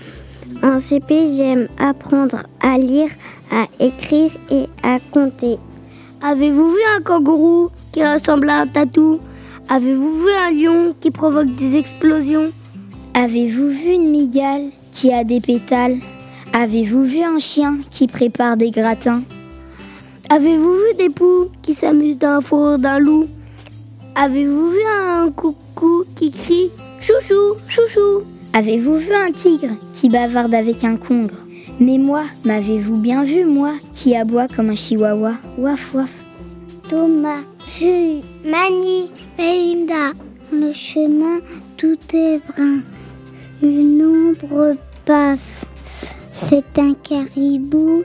En 0.63 0.79
CP, 0.79 1.31
j'aime 1.37 1.67
apprendre 1.77 2.43
à 2.59 2.79
lire, 2.79 3.09
à 3.51 3.67
écrire 3.79 4.31
et 4.49 4.65
à 4.81 4.97
compter. 5.11 5.59
Avez-vous 6.23 6.71
vu 6.71 6.81
un 6.97 7.01
kangourou 7.01 7.69
qui 7.91 8.03
ressemble 8.03 8.49
à 8.49 8.61
un 8.61 8.67
tatou? 8.67 9.19
Avez-vous 9.69 10.23
vu 10.23 10.31
un 10.31 10.51
lion 10.51 10.95
qui 10.99 11.11
provoque 11.11 11.55
des 11.55 11.77
explosions? 11.77 12.51
Avez-vous 13.13 13.69
vu 13.69 13.91
une 13.93 14.09
migale 14.09 14.69
qui 14.91 15.13
a 15.13 15.23
des 15.23 15.39
pétales? 15.39 15.97
Avez-vous 16.51 17.03
vu 17.03 17.21
un 17.21 17.37
chien 17.37 17.77
qui 17.91 18.07
prépare 18.07 18.57
des 18.57 18.71
gratins? 18.71 19.21
Avez-vous 20.31 20.73
vu 20.73 20.93
des 20.95 21.09
poux 21.09 21.47
qui 21.63 21.73
s'amusent 21.73 22.19
dans 22.19 22.35
la 22.35 22.41
fourrure 22.41 22.77
d'un 22.77 22.99
loup? 22.99 23.25
Avez-vous 24.13 24.69
vu 24.69 24.77
un 24.87 25.31
coucou 25.31 26.03
qui 26.13 26.31
crie 26.31 26.69
chouchou, 26.99 27.55
chouchou? 27.67 28.25
Avez-vous 28.53 28.97
vu 28.97 29.11
un 29.11 29.31
tigre 29.31 29.75
qui 29.95 30.07
bavarde 30.07 30.53
avec 30.53 30.83
un 30.83 30.97
congre? 30.97 31.33
Mais 31.79 31.97
moi, 31.97 32.25
m'avez-vous 32.45 32.97
bien 32.97 33.23
vu, 33.23 33.43
moi, 33.43 33.73
qui 33.91 34.15
aboie 34.15 34.47
comme 34.47 34.69
un 34.69 34.75
chihuahua? 34.75 35.33
Waf 35.57 35.95
waf. 35.95 36.11
Thomas, 36.87 37.41
Jules, 37.79 38.21
Mani. 38.45 39.09
Le 40.51 40.73
chemin, 40.73 41.39
tout 41.75 41.97
est 42.13 42.39
brun. 42.47 42.81
Une 43.63 44.05
ombre 44.05 44.75
passe. 45.05 45.65
C'est 46.31 46.77
un 46.77 46.93
caribou. 46.93 48.03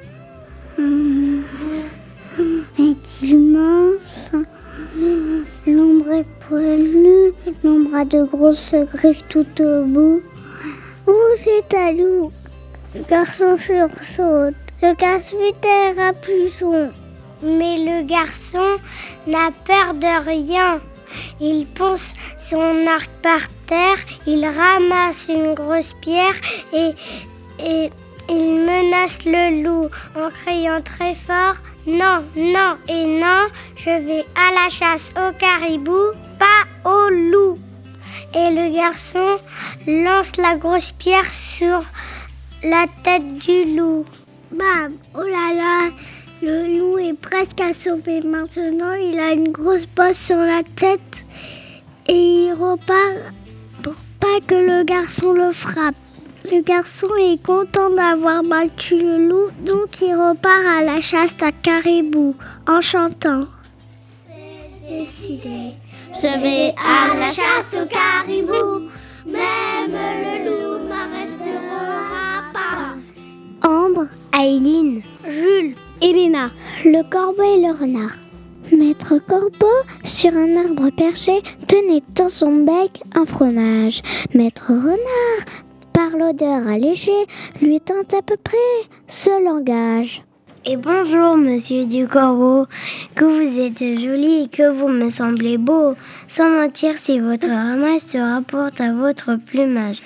Est 2.84 3.22
immense. 3.22 4.32
L'ombre 5.66 6.12
est 6.12 6.26
poilue. 6.46 7.32
L'ombre 7.62 7.94
a 7.94 8.04
de 8.04 8.24
grosses 8.24 8.74
griffes 8.92 9.26
tout 9.30 9.46
au 9.62 9.84
bout. 9.86 10.20
Oh, 11.06 11.34
c'est 11.38 11.74
un 11.74 11.92
loup. 11.92 12.30
Le 12.94 13.00
garçon 13.08 13.56
sursaute. 13.56 14.54
Le 14.82 14.94
casse-vitaire 14.96 15.98
à 15.98 16.12
son. 16.58 16.90
Mais 17.42 17.78
le 17.78 18.04
garçon 18.06 18.76
n'a 19.26 19.50
peur 19.64 19.94
de 19.94 20.26
rien. 20.26 20.80
Il 21.40 21.66
ponce 21.66 22.12
son 22.38 22.86
arc 22.86 23.08
par 23.22 23.48
terre, 23.66 23.96
il 24.26 24.44
ramasse 24.44 25.30
une 25.34 25.54
grosse 25.54 25.94
pierre 26.02 26.34
et 26.74 26.90
il 28.28 28.66
menace 28.66 29.24
le 29.24 29.62
loup 29.62 29.88
en 30.16 30.28
criant 30.28 30.82
très 30.82 31.14
fort 31.14 31.56
Non, 31.86 32.24
non 32.34 32.78
et 32.88 33.04
non, 33.04 33.48
je 33.76 33.90
vais 33.90 34.24
à 34.34 34.54
la 34.54 34.70
chasse 34.70 35.12
au 35.18 35.36
caribou, 35.36 36.12
pas 36.38 36.90
au 36.90 37.10
loup. 37.10 37.58
Et 38.32 38.50
le 38.50 38.74
garçon 38.74 39.36
lance 39.86 40.38
la 40.38 40.56
grosse 40.56 40.92
pierre 40.92 41.30
sur 41.30 41.82
la 42.62 42.86
tête 43.02 43.36
du 43.36 43.76
loup. 43.76 44.06
Bam 44.50 44.94
Oh 45.14 45.24
là 45.24 45.52
là 45.54 45.90
Le 46.40 46.78
loup 46.78 46.98
est 46.98 47.20
presque 47.20 47.60
assommé. 47.60 48.22
Maintenant, 48.22 48.94
il 48.94 49.18
a 49.20 49.32
une 49.32 49.52
grosse 49.52 49.86
bosse 49.94 50.18
sur 50.18 50.38
la 50.38 50.62
tête 50.62 51.26
et 52.08 52.46
il 52.46 52.52
repart 52.54 53.32
pour 53.82 53.96
pas 54.20 54.40
que 54.46 54.54
le 54.54 54.84
garçon 54.84 55.32
le 55.32 55.52
frappe. 55.52 55.94
Le 56.44 56.60
garçon 56.60 57.08
est 57.18 57.42
content 57.42 57.88
d'avoir 57.88 58.42
battu 58.42 58.98
le 58.98 59.28
loup, 59.28 59.50
donc 59.64 60.02
il 60.02 60.14
repart 60.14 60.66
à 60.78 60.84
la 60.84 61.00
chasse 61.00 61.34
à 61.40 61.52
caribou 61.52 62.34
en 62.68 62.82
chantant. 62.82 63.46
C'est 64.28 64.98
décidé. 64.98 65.72
Je 66.14 66.40
vais 66.42 66.74
à 66.76 67.14
la 67.16 67.28
chasse 67.28 67.74
au 67.74 67.86
caribou, 67.86 68.90
même 69.26 69.90
le 69.90 70.44
loup 70.44 70.86
m'arrêtera 70.86 72.42
pas. 72.52 73.66
Ambre, 73.66 74.06
Aileen, 74.38 75.00
Jules, 75.26 75.74
Elena, 76.02 76.50
le 76.84 77.02
corbeau 77.08 77.42
et 77.42 77.66
le 77.66 77.72
renard. 77.72 78.18
Maître 78.70 79.18
Corbeau, 79.18 79.66
sur 80.02 80.34
un 80.34 80.56
arbre 80.56 80.90
perché, 80.90 81.42
tenait 81.68 82.02
dans 82.14 82.28
son 82.28 82.64
bec 82.64 83.02
un 83.14 83.24
fromage. 83.26 84.02
Maître 84.34 84.72
Renard, 84.72 85.44
par 85.94 86.10
l'odeur 86.18 86.68
allégée, 86.68 87.26
lui 87.62 87.80
tint 87.80 88.18
à 88.18 88.20
peu 88.20 88.36
près 88.36 88.56
ce 89.08 89.30
langage. 89.42 90.22
Et 90.66 90.76
bonjour, 90.76 91.36
monsieur 91.36 91.86
du 91.86 92.08
corbeau, 92.08 92.66
que 93.14 93.24
vous 93.24 93.60
êtes 93.60 94.00
joli 94.00 94.44
et 94.44 94.48
que 94.48 94.70
vous 94.70 94.88
me 94.88 95.08
semblez 95.08 95.56
beau. 95.56 95.94
Sans 96.26 96.48
mentir, 96.48 96.94
si 96.94 97.18
votre 97.18 97.48
ramage 97.48 98.00
se 98.00 98.18
rapporte 98.18 98.80
à 98.80 98.92
votre 98.92 99.36
plumage. 99.36 100.02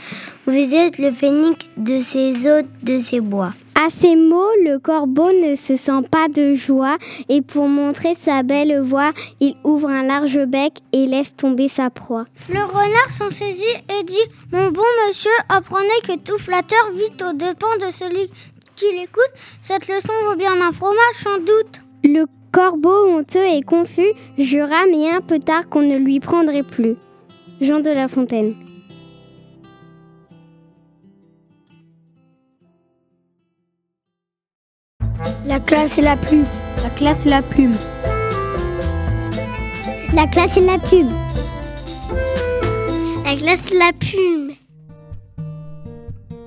Vous 0.47 0.75
êtes 0.75 0.99
le 0.99 1.11
phénix 1.11 1.71
de 1.77 2.01
ces 2.01 2.47
eaux, 2.49 2.67
de 2.83 2.99
ces 2.99 3.21
bois. 3.21 3.53
À 3.81 3.91
ces 3.91 4.17
mots, 4.17 4.51
le 4.65 4.81
corbeau 4.81 5.31
ne 5.31 5.55
se 5.55 5.77
sent 5.77 6.03
pas 6.11 6.27
de 6.27 6.57
joie 6.57 6.99
et 7.29 7.43
pour 7.43 7.69
montrer 7.69 8.17
sa 8.17 8.43
belle 8.43 8.81
voix, 8.81 9.13
il 9.39 9.55
ouvre 9.63 9.89
un 9.89 10.03
large 10.03 10.45
bec 10.47 10.73
et 10.93 11.07
laisse 11.07 11.37
tomber 11.37 11.69
sa 11.69 11.89
proie. 11.89 12.25
Le 12.49 12.59
renard 12.59 13.11
s'en 13.11 13.31
saisit 13.31 13.63
et 13.89 14.03
dit 14.03 14.15
Mon 14.51 14.73
bon 14.73 14.83
monsieur, 15.07 15.31
apprenez 15.49 16.01
que 16.03 16.19
tout 16.19 16.39
flatteur 16.39 16.91
vit 16.97 17.25
au 17.25 17.33
dépens 17.35 17.77
de 17.87 17.93
celui 17.93 18.29
qui 18.75 18.87
l'écoute. 18.97 19.31
Cette 19.63 19.87
leçon 19.87 20.13
vaut 20.25 20.37
bien 20.37 20.61
un 20.61 20.73
fromage 20.73 21.23
sans 21.23 21.39
doute. 21.39 21.81
Le 22.03 22.25
corbeau, 22.51 23.07
honteux 23.07 23.47
et 23.47 23.63
confus, 23.63 24.13
jura 24.39 24.87
mais 24.91 25.09
un 25.09 25.21
peu 25.21 25.39
tard 25.39 25.69
qu'on 25.69 25.83
ne 25.83 25.99
lui 25.99 26.19
prendrait 26.19 26.65
plus. 26.65 26.97
Jean 27.61 27.79
de 27.79 27.91
La 27.91 28.09
Fontaine. 28.09 28.57
La 35.59 35.65
classe 35.65 35.99
et 35.99 36.03
la 36.03 36.17
plume. 36.17 36.45
La 36.85 36.91
classe 36.91 37.27
et 37.27 37.29
la 37.31 37.43
plume. 37.43 37.75
La 40.15 40.27
classe 40.29 40.57
et 40.57 40.61
la 40.61 40.79
plume. 40.79 41.11
La 43.25 43.35
classe 43.35 43.73
et 43.73 43.79
la 43.79 43.93
plume. 43.99 44.53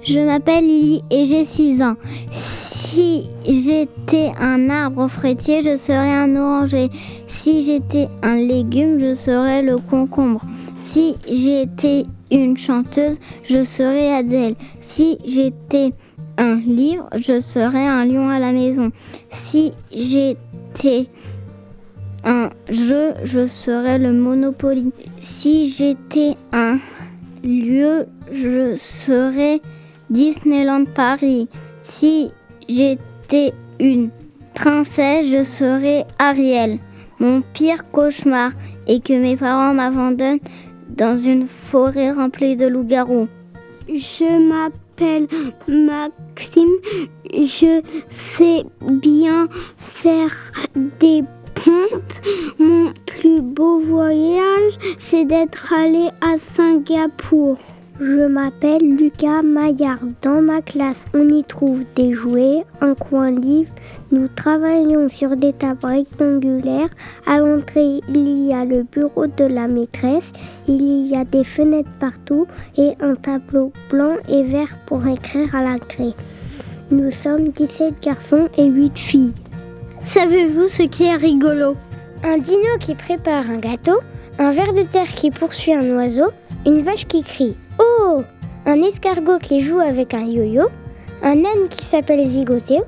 Je 0.01 0.18
m'appelle 0.18 0.63
Lily 0.63 1.03
et 1.12 1.25
j'ai 1.25 1.44
6 1.44 1.82
ans. 1.82 1.96
Si 2.32 3.27
j'étais 3.46 4.32
un 4.39 4.70
arbre 4.70 5.10
fruitier, 5.10 5.62
je 5.62 5.75
serais 5.75 6.13
un 6.13 6.34
oranger. 6.38 6.89
Si 7.27 7.65
j'étais 7.65 8.07
un 8.24 8.38
légume, 8.38 8.98
je 8.98 9.14
serais 9.14 9.62
le 9.62 9.77
concombre. 9.77 10.46
Si 10.77 11.18
j'étais 11.29 12.05
une 12.31 12.55
chanteuse, 12.55 13.18
je 13.44 13.66
serais 13.66 14.14
Adèle. 14.14 14.55
Si 14.79 15.18
j'étais 15.25 15.94
livre, 16.56 17.10
je 17.16 17.40
serais 17.40 17.88
un 17.88 18.06
lion 18.06 18.30
à 18.30 18.40
la 18.40 18.51
maison. 18.51 18.92
Si 19.30 19.72
j'étais 19.92 21.08
un 22.24 22.50
jeu, 22.70 23.14
je 23.24 23.48
serais 23.48 23.98
le 23.98 24.12
Monopoly. 24.12 24.92
Si 25.20 25.68
j'étais 25.68 26.36
un 26.51 26.77
lieu, 27.44 28.06
je 28.32 28.75
serais 28.75 29.62
Disneyland 30.10 30.86
Paris. 30.86 31.48
Si 31.82 32.32
j'étais 32.68 33.54
une 33.80 34.10
princesse, 34.54 35.27
je 35.27 35.44
serais 35.44 36.06
Ariel. 36.20 36.77
Mon 37.20 37.42
pire 37.54 37.90
cauchemar 37.92 38.51
est 38.88 39.04
que 39.06 39.14
mes 39.14 39.38
parents 39.38 39.74
m'abandonnent 39.74 40.40
dans 40.90 41.18
une 41.18 41.48
forêt 41.48 42.12
remplie 42.12 42.56
de 42.56 42.68
loups-garous. 42.68 43.27
Je 43.88 44.48
m'appelle 44.48 44.91
Maxime. 45.68 46.70
Je 47.31 47.81
sais 48.09 48.64
bien 48.81 49.48
faire 49.77 50.35
des 50.75 51.24
pompes. 51.55 52.14
Mon 52.59 52.94
plus 53.05 53.42
beau 53.42 53.79
voyage, 53.79 54.74
c'est 55.00 55.25
d'être 55.25 55.74
allé 55.74 56.09
à 56.22 56.37
Singapour. 56.55 57.57
Je 58.03 58.25
m'appelle 58.25 58.81
Lucas 58.81 59.44
Maillard. 59.44 60.00
Dans 60.24 60.42
ma 60.42 60.64
classe, 60.64 60.98
on 61.14 61.29
y 61.29 61.44
trouve 61.44 61.83
des 61.96 62.16
jouets, 62.16 62.64
un 62.81 62.96
coin 62.96 63.29
livre. 63.29 63.70
Nous 64.11 64.27
travaillons 64.27 65.07
sur 65.07 65.37
des 65.37 65.53
tables 65.53 65.85
rectangulaires. 65.85 66.90
À 67.27 67.37
l'entrée, 67.37 68.01
il 68.09 68.48
y 68.48 68.53
a 68.55 68.66
le 68.66 68.81
bureau 68.81 69.27
de 69.27 69.44
la 69.44 69.68
maîtresse. 69.68 70.33
Il 70.68 71.05
y 71.05 71.16
a 71.16 71.25
des 71.25 71.44
fenêtres 71.44 71.92
partout 72.00 72.48
et 72.75 72.94
un 73.01 73.14
tableau 73.14 73.72
blanc 73.92 74.16
et 74.27 74.42
vert 74.42 74.79
pour 74.87 75.05
écrire 75.05 75.53
à 75.53 75.61
la 75.61 75.77
craie. 75.77 76.16
Nous 76.90 77.11
sommes 77.11 77.50
17 77.50 78.01
garçons 78.01 78.50
et 78.57 78.66
8 78.66 78.98
filles. 78.98 79.33
Savez-vous 80.01 80.66
ce 80.66 80.83
qui 80.83 81.03
est 81.03 81.18
rigolo? 81.18 81.75
Un 82.24 82.40
dino 82.40 82.79
qui 82.79 82.96
prépare 82.96 83.48
un 83.48 83.59
gâteau, 83.59 84.00
un 84.40 84.50
ver 84.50 84.74
de 84.74 84.81
terre 84.81 85.11
qui 85.16 85.29
poursuit 85.29 85.75
un 85.75 85.96
oiseau, 85.96 86.31
une 86.66 86.81
vache 86.81 87.05
qui 87.05 87.22
crie 87.22 87.55
Oh 87.79 88.24
Un 88.66 88.81
escargot 88.81 89.40
qui 89.40 89.62
joue 89.62 89.79
avec 89.79 90.14
un 90.14 90.25
yo-yo, 90.25 90.64
un 91.24 91.38
âne 91.38 91.68
qui 91.70 91.86
s'appelle 91.86 92.25
Zigoto, 92.25 92.84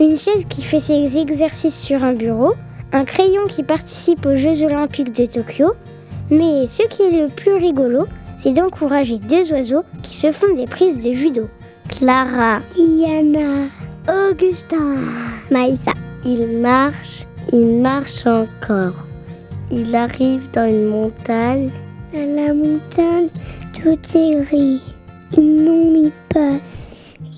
une 0.00 0.16
chaise 0.16 0.44
qui 0.48 0.62
fait 0.62 0.80
ses 0.80 1.18
exercices 1.18 1.80
sur 1.80 2.04
un 2.04 2.12
bureau, 2.12 2.54
un 2.92 3.04
crayon 3.04 3.46
qui 3.48 3.62
participe 3.62 4.24
aux 4.26 4.36
Jeux 4.36 4.62
Olympiques 4.64 5.12
de 5.12 5.26
Tokyo. 5.26 5.72
Mais 6.30 6.66
ce 6.66 6.82
qui 6.88 7.02
est 7.02 7.22
le 7.22 7.28
plus 7.28 7.54
rigolo, 7.54 8.06
c'est 8.36 8.52
d'encourager 8.52 9.18
deux 9.18 9.52
oiseaux 9.52 9.84
qui 10.02 10.16
se 10.16 10.32
font 10.32 10.54
des 10.54 10.66
prises 10.66 11.02
de 11.02 11.12
judo. 11.12 11.48
Clara, 11.88 12.58
Yana, 12.76 13.66
Augustin, 14.08 14.96
Maïsa. 15.50 15.92
Il 16.24 16.58
marche, 16.60 17.26
il 17.52 17.80
marche 17.80 18.26
encore. 18.26 19.06
Il 19.70 19.94
arrive 19.94 20.50
dans 20.52 20.68
une 20.68 20.86
montagne. 20.86 21.70
À 22.14 22.18
la 22.18 22.54
montagne, 22.54 23.28
tout 23.82 23.98
est 24.16 24.42
gris. 24.42 24.82
Une 25.36 25.64
nom 25.64 25.94
y 25.94 26.12
passe. 26.32 26.88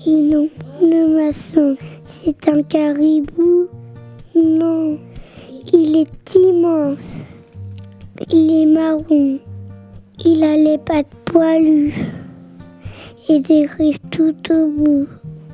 Une 0.07 0.29
nom 0.29 0.49
le 0.81 1.15
maçon. 1.15 1.77
C'est 2.03 2.47
un 2.47 2.63
caribou 2.63 3.67
Non. 4.35 4.97
Il 5.71 5.97
est 5.97 6.35
immense. 6.35 7.17
Il 8.31 8.63
est 8.63 8.65
marron. 8.65 9.39
Il 10.25 10.43
a 10.43 10.55
les 10.55 10.77
pattes 10.77 11.13
poilues. 11.25 11.93
Et 13.29 13.39
des 13.39 13.65
griffes 13.65 13.99
tout 14.09 14.35
au 14.51 14.67
bout. 14.67 15.07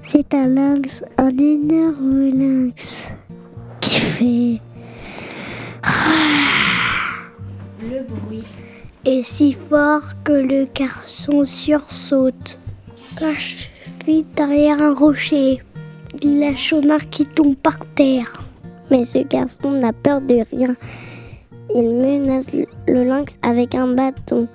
C'est 0.03 0.33
un 0.33 0.47
lynx, 0.47 1.03
un 1.17 1.37
énorme 1.37 2.29
lynx 2.29 3.11
qui 3.81 3.99
fait. 3.99 4.61
Le 7.81 8.03
bruit 8.03 8.43
est 9.07 9.23
si 9.23 9.53
fort 9.53 10.03
que 10.25 10.33
le 10.33 10.67
garçon 10.75 11.45
sursaute. 11.45 12.59
Cache 13.17 13.69
vite 14.05 14.27
derrière 14.35 14.81
un 14.81 14.93
rocher. 14.93 15.61
Il 16.21 16.43
arc 16.43 17.09
qui 17.09 17.25
tombe 17.25 17.55
par 17.55 17.79
terre. 17.95 18.33
Mais 18.91 19.05
ce 19.05 19.19
garçon 19.19 19.71
n'a 19.71 19.93
peur 19.93 20.19
de 20.19 20.43
rien. 20.51 20.75
Il 21.73 21.89
menace 21.89 22.51
le 22.87 23.03
lynx 23.03 23.37
avec 23.41 23.75
un 23.75 23.93
bâton. 23.93 24.47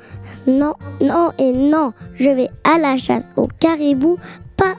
Non, 0.47 0.75
non 1.01 1.31
et 1.39 1.53
non, 1.53 1.93
je 2.15 2.31
vais 2.31 2.49
à 2.65 2.79
la 2.79 2.97
chasse 2.97 3.31
au 3.37 3.49
caribou, 3.59 4.19
pas 4.57 4.77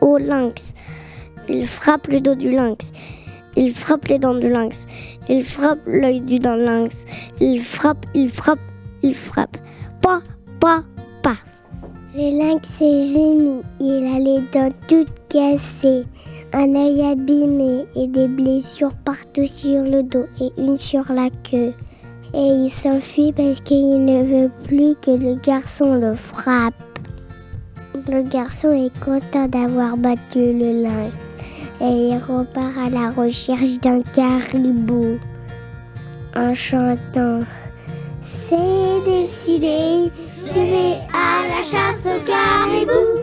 au 0.00 0.18
lynx. 0.18 0.74
Il 1.48 1.66
frappe 1.66 2.08
le 2.08 2.20
dos 2.20 2.34
du 2.34 2.50
lynx. 2.50 2.92
Il 3.56 3.72
frappe 3.72 4.06
les 4.06 4.18
dents 4.18 4.34
du 4.34 4.50
lynx. 4.50 4.86
Il 5.28 5.42
frappe 5.44 5.80
l'œil 5.86 6.20
du 6.20 6.38
lynx. 6.38 7.04
Il 7.40 7.60
frappe, 7.60 8.04
il 8.14 8.28
frappe, 8.28 8.58
il 9.04 9.14
frappe. 9.14 9.58
Pas, 10.00 10.20
pas, 10.60 10.82
pas. 11.22 11.36
Le 12.16 12.38
lynx 12.38 12.80
est 12.80 13.04
génie. 13.12 13.62
Il 13.80 14.06
a 14.14 14.18
les 14.18 14.40
dents 14.52 14.74
toutes 14.88 15.12
cassées, 15.28 16.06
un 16.52 16.74
œil 16.74 17.02
abîmé 17.02 17.84
et 17.94 18.06
des 18.06 18.28
blessures 18.28 18.94
partout 19.04 19.46
sur 19.46 19.82
le 19.82 20.02
dos 20.02 20.26
et 20.40 20.50
une 20.56 20.78
sur 20.78 21.04
la 21.12 21.28
queue. 21.42 21.74
Et 22.32 22.48
il 22.64 22.70
s'enfuit 22.70 23.32
parce 23.32 23.60
qu'il 23.60 24.04
ne 24.04 24.24
veut 24.24 24.50
plus 24.64 24.96
que 24.96 25.10
le 25.10 25.34
garçon 25.36 25.94
le 25.94 26.14
frappe. 26.14 26.74
Le 28.08 28.22
garçon 28.22 28.72
est 28.72 28.98
content 29.00 29.48
d'avoir 29.48 29.96
battu 29.96 30.52
le 30.52 30.82
lynx 30.82 31.14
et 31.80 32.08
il 32.08 32.18
repart 32.18 32.76
à 32.86 32.90
la 32.90 33.10
recherche 33.10 33.78
d'un 33.80 34.02
caribou 34.14 35.18
en 36.36 36.54
chantant 36.54 37.40
C'est 38.46 39.00
décidé, 39.06 40.10
je 40.36 40.52
vais 40.52 40.98
à 41.14 41.46
la 41.48 41.62
chasse 41.62 42.04
au 42.04 42.20
caribou, 42.26 43.22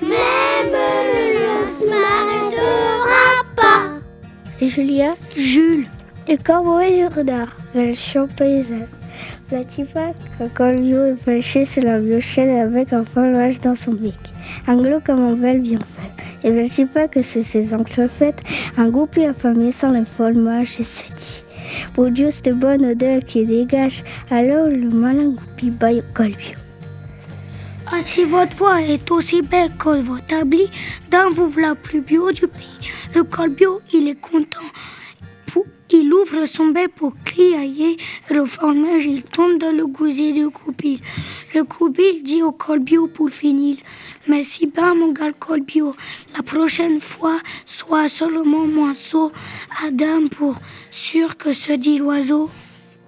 même 0.00 0.72
le 0.72 1.34
lynx 1.34 1.84
m'arrêtera 1.90 3.44
pas. 3.54 4.00
Julia, 4.62 5.14
Jules, 5.36 5.86
le 6.26 6.36
corbeau 6.42 6.80
et 6.80 7.02
le 7.02 7.08
renard 7.14 7.54
veulent 7.74 7.94
paysanne. 8.26 8.86
Latifa, 9.50 10.12
un 10.40 10.48
colliot 10.48 11.04
est 11.04 11.22
perché 11.22 11.66
sur 11.66 11.82
la 11.82 11.98
biochène 11.98 12.58
avec 12.58 12.94
un 12.94 13.04
fromage 13.04 13.60
dans 13.60 13.74
son 13.74 13.92
bec. 13.92 14.14
Un 14.66 14.76
un 15.20 15.34
bel 15.34 15.60
bien 15.60 15.80
fait. 15.80 16.48
Et 16.48 16.50
veux-tu 16.50 16.86
pas 16.86 17.08
que 17.08 17.20
sur 17.20 17.44
ses 17.44 17.74
faites, 18.08 18.40
un 18.78 18.88
plus 19.06 19.24
affamé 19.24 19.70
sans 19.70 19.90
le 19.90 20.06
fromage 20.06 20.80
et 20.80 20.84
se 20.84 21.04
dit 21.04 21.44
Dieu, 22.10 22.30
cette 22.30 22.58
bonne 22.58 22.84
odeur 22.84 23.20
qui 23.24 23.44
dégage, 23.44 24.04
alors 24.30 24.68
le 24.68 24.88
malin 24.90 25.30
goupille 25.30 25.70
baille 25.70 26.00
au 26.00 26.14
colliot. 26.14 26.58
Ah, 27.86 28.00
si 28.00 28.24
votre 28.24 28.56
voix 28.56 28.80
est 28.80 29.10
aussi 29.10 29.42
belle 29.42 29.70
que 29.76 30.00
votre 30.00 30.34
habit, 30.34 30.70
dans 31.10 31.30
vous 31.30 31.52
la 31.58 31.74
plus 31.74 32.00
bio 32.00 32.32
du 32.32 32.48
pays. 32.48 32.90
Le 33.14 33.22
colbio, 33.22 33.82
il 33.92 34.08
est 34.08 34.20
content. 34.20 34.60
Il 35.94 36.12
ouvre 36.14 36.46
son 36.46 36.68
bec 36.68 36.94
pour 36.94 37.12
crier 37.24 37.96
et 38.30 38.34
le 38.34 38.46
fromage, 38.46 39.04
il 39.04 39.22
tombe 39.22 39.58
dans 39.58 39.76
le 39.76 39.86
gosier 39.86 40.32
du 40.32 40.48
coupil. 40.48 40.98
Le 41.54 41.64
coupil 41.64 42.22
dit 42.22 42.42
au 42.42 42.52
colbio 42.52 43.08
pour 43.08 43.28
finir 43.28 43.76
Merci 44.26 44.66
bien, 44.66 44.94
mon 44.94 45.12
gars 45.12 45.32
colbio. 45.32 45.94
La 46.34 46.42
prochaine 46.42 47.00
fois, 47.00 47.40
sois 47.66 48.08
seulement 48.08 48.66
moins 48.66 48.94
saut 48.94 49.32
Adam 49.84 50.28
pour 50.30 50.54
sûr 50.90 51.36
que 51.36 51.52
se 51.52 51.72
dit 51.72 51.98
l'oiseau. 51.98 52.48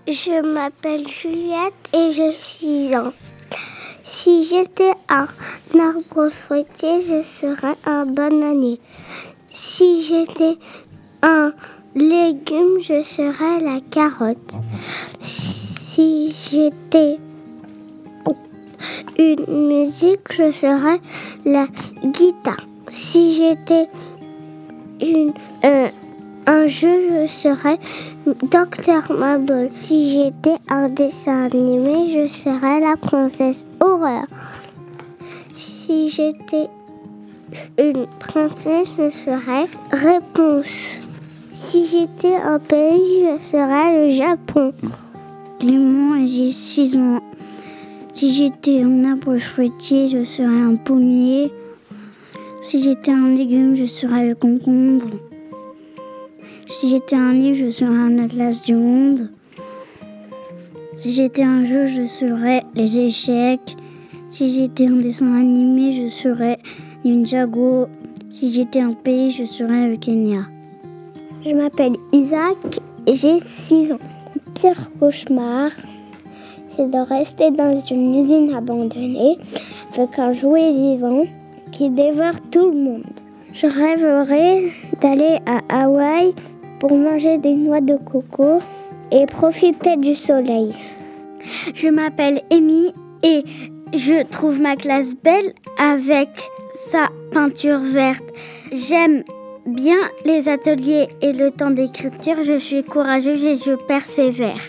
Je 0.06 0.42
m'appelle 0.42 1.08
Juliette 1.08 1.88
et 1.94 2.12
j'ai 2.12 2.34
6 2.38 2.96
ans. 2.96 3.12
Si 4.02 4.44
j'étais 4.44 4.92
un 5.08 5.28
arbre 5.78 6.28
fruitier, 6.28 7.00
je 7.00 7.22
serais 7.22 7.76
un 7.86 8.04
bananier. 8.04 8.78
Si 9.48 10.04
j'étais 10.04 10.58
un 11.22 11.54
légumes, 11.94 12.80
je 12.80 13.02
serais 13.02 13.60
la 13.60 13.80
carotte. 13.90 14.54
Si 15.18 16.34
j'étais 16.50 17.18
une 19.18 19.68
musique, 19.68 20.32
je 20.32 20.50
serais 20.50 21.00
la 21.44 21.66
guitare. 22.04 22.66
Si 22.90 23.34
j'étais 23.34 23.88
une, 25.00 25.32
euh, 25.64 25.88
un 26.46 26.66
jeu, 26.66 27.10
je 27.10 27.26
serais 27.26 27.78
Dr. 28.26 29.12
Marble. 29.16 29.68
Si 29.70 30.12
j'étais 30.12 30.56
un 30.68 30.88
dessin 30.88 31.46
animé, 31.46 32.10
je 32.12 32.32
serais 32.32 32.80
la 32.80 32.96
princesse 32.96 33.64
Horreur. 33.80 34.26
Si 35.56 36.08
j'étais 36.08 36.68
une 37.78 38.06
princesse, 38.18 38.88
je 38.98 39.10
serais 39.10 39.66
Réponse. 39.92 41.00
Si 41.56 41.86
j'étais 41.86 42.34
un 42.34 42.58
pays, 42.58 43.22
je 43.22 43.52
serais 43.52 44.08
le 44.08 44.12
Japon. 44.12 44.72
Clément, 45.60 46.26
j'ai 46.26 46.50
6 46.50 46.98
ans. 46.98 47.20
Si 48.12 48.34
j'étais 48.34 48.82
un 48.82 49.04
arbre 49.04 49.38
fruitier, 49.38 50.08
je 50.08 50.24
serais 50.24 50.48
un 50.48 50.74
pommier. 50.74 51.52
Si 52.60 52.82
j'étais 52.82 53.12
un 53.12 53.28
légume, 53.28 53.76
je 53.76 53.84
serais 53.84 54.30
le 54.30 54.34
concombre. 54.34 55.06
Si 56.66 56.90
j'étais 56.90 57.14
un 57.14 57.32
livre, 57.32 57.66
je 57.66 57.70
serais 57.70 57.86
un 57.86 58.18
atlas 58.18 58.60
du 58.60 58.74
monde. 58.74 59.30
Si 60.96 61.12
j'étais 61.12 61.44
un 61.44 61.64
jeu, 61.64 61.86
je 61.86 62.08
serais 62.08 62.64
les 62.74 62.98
échecs. 62.98 63.76
Si 64.28 64.52
j'étais 64.52 64.88
un 64.88 64.96
dessin 64.96 65.32
animé, 65.32 66.02
je 66.02 66.10
serais 66.10 66.58
Ninjago. 67.04 67.86
Si 68.28 68.52
j'étais 68.52 68.80
un 68.80 68.94
pays, 68.94 69.30
je 69.30 69.44
serais 69.44 69.88
le 69.88 69.96
Kenya. 69.96 70.48
Je 71.44 71.52
m'appelle 71.52 71.96
Isaac 72.12 72.56
et 73.06 73.12
j'ai 73.12 73.38
6 73.38 73.92
ans. 73.92 73.98
Mon 74.34 74.52
pire 74.54 74.90
cauchemar, 74.98 75.72
c'est 76.70 76.90
de 76.90 76.96
rester 76.96 77.50
dans 77.50 77.78
une 77.80 78.14
usine 78.14 78.54
abandonnée 78.54 79.36
avec 79.92 80.18
un 80.18 80.32
jouet 80.32 80.72
vivant 80.72 81.24
qui 81.70 81.90
dévore 81.90 82.40
tout 82.50 82.70
le 82.70 82.76
monde. 82.76 83.04
Je 83.52 83.66
rêverais 83.66 84.70
d'aller 85.02 85.38
à 85.44 85.82
Hawaï 85.82 86.32
pour 86.80 86.96
manger 86.96 87.36
des 87.36 87.54
noix 87.54 87.82
de 87.82 87.96
coco 87.96 88.60
et 89.12 89.26
profiter 89.26 89.96
du 89.98 90.14
soleil. 90.14 90.74
Je 91.74 91.88
m'appelle 91.88 92.40
Amy 92.50 92.94
et 93.22 93.44
je 93.92 94.24
trouve 94.24 94.60
ma 94.60 94.76
classe 94.76 95.14
belle 95.22 95.52
avec 95.78 96.30
sa 96.74 97.10
peinture 97.32 97.80
verte. 97.80 98.24
J'aime 98.72 99.24
bien 99.66 99.98
les 100.24 100.48
ateliers 100.48 101.08
et 101.20 101.32
le 101.32 101.50
temps 101.50 101.70
d'écriture, 101.70 102.42
je 102.42 102.58
suis 102.58 102.84
courageuse 102.84 103.44
et 103.44 103.56
je 103.56 103.74
persévère. 103.86 104.60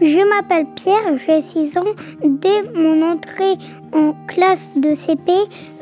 Je 0.00 0.36
m'appelle 0.36 0.66
Pierre, 0.76 1.18
j'ai 1.18 1.42
6 1.42 1.76
ans. 1.78 1.94
Dès 2.24 2.62
mon 2.74 3.02
entrée 3.02 3.54
en 3.92 4.14
classe 4.28 4.70
de 4.76 4.94
CP, 4.94 5.32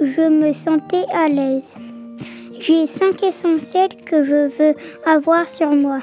je 0.00 0.22
me 0.22 0.52
sentais 0.52 1.04
à 1.12 1.28
l'aise. 1.28 1.74
J'ai 2.58 2.86
5 2.86 3.22
essentiels 3.22 3.90
que 4.06 4.22
je 4.22 4.48
veux 4.48 4.74
avoir 5.04 5.46
sur 5.46 5.70
moi. 5.70 5.98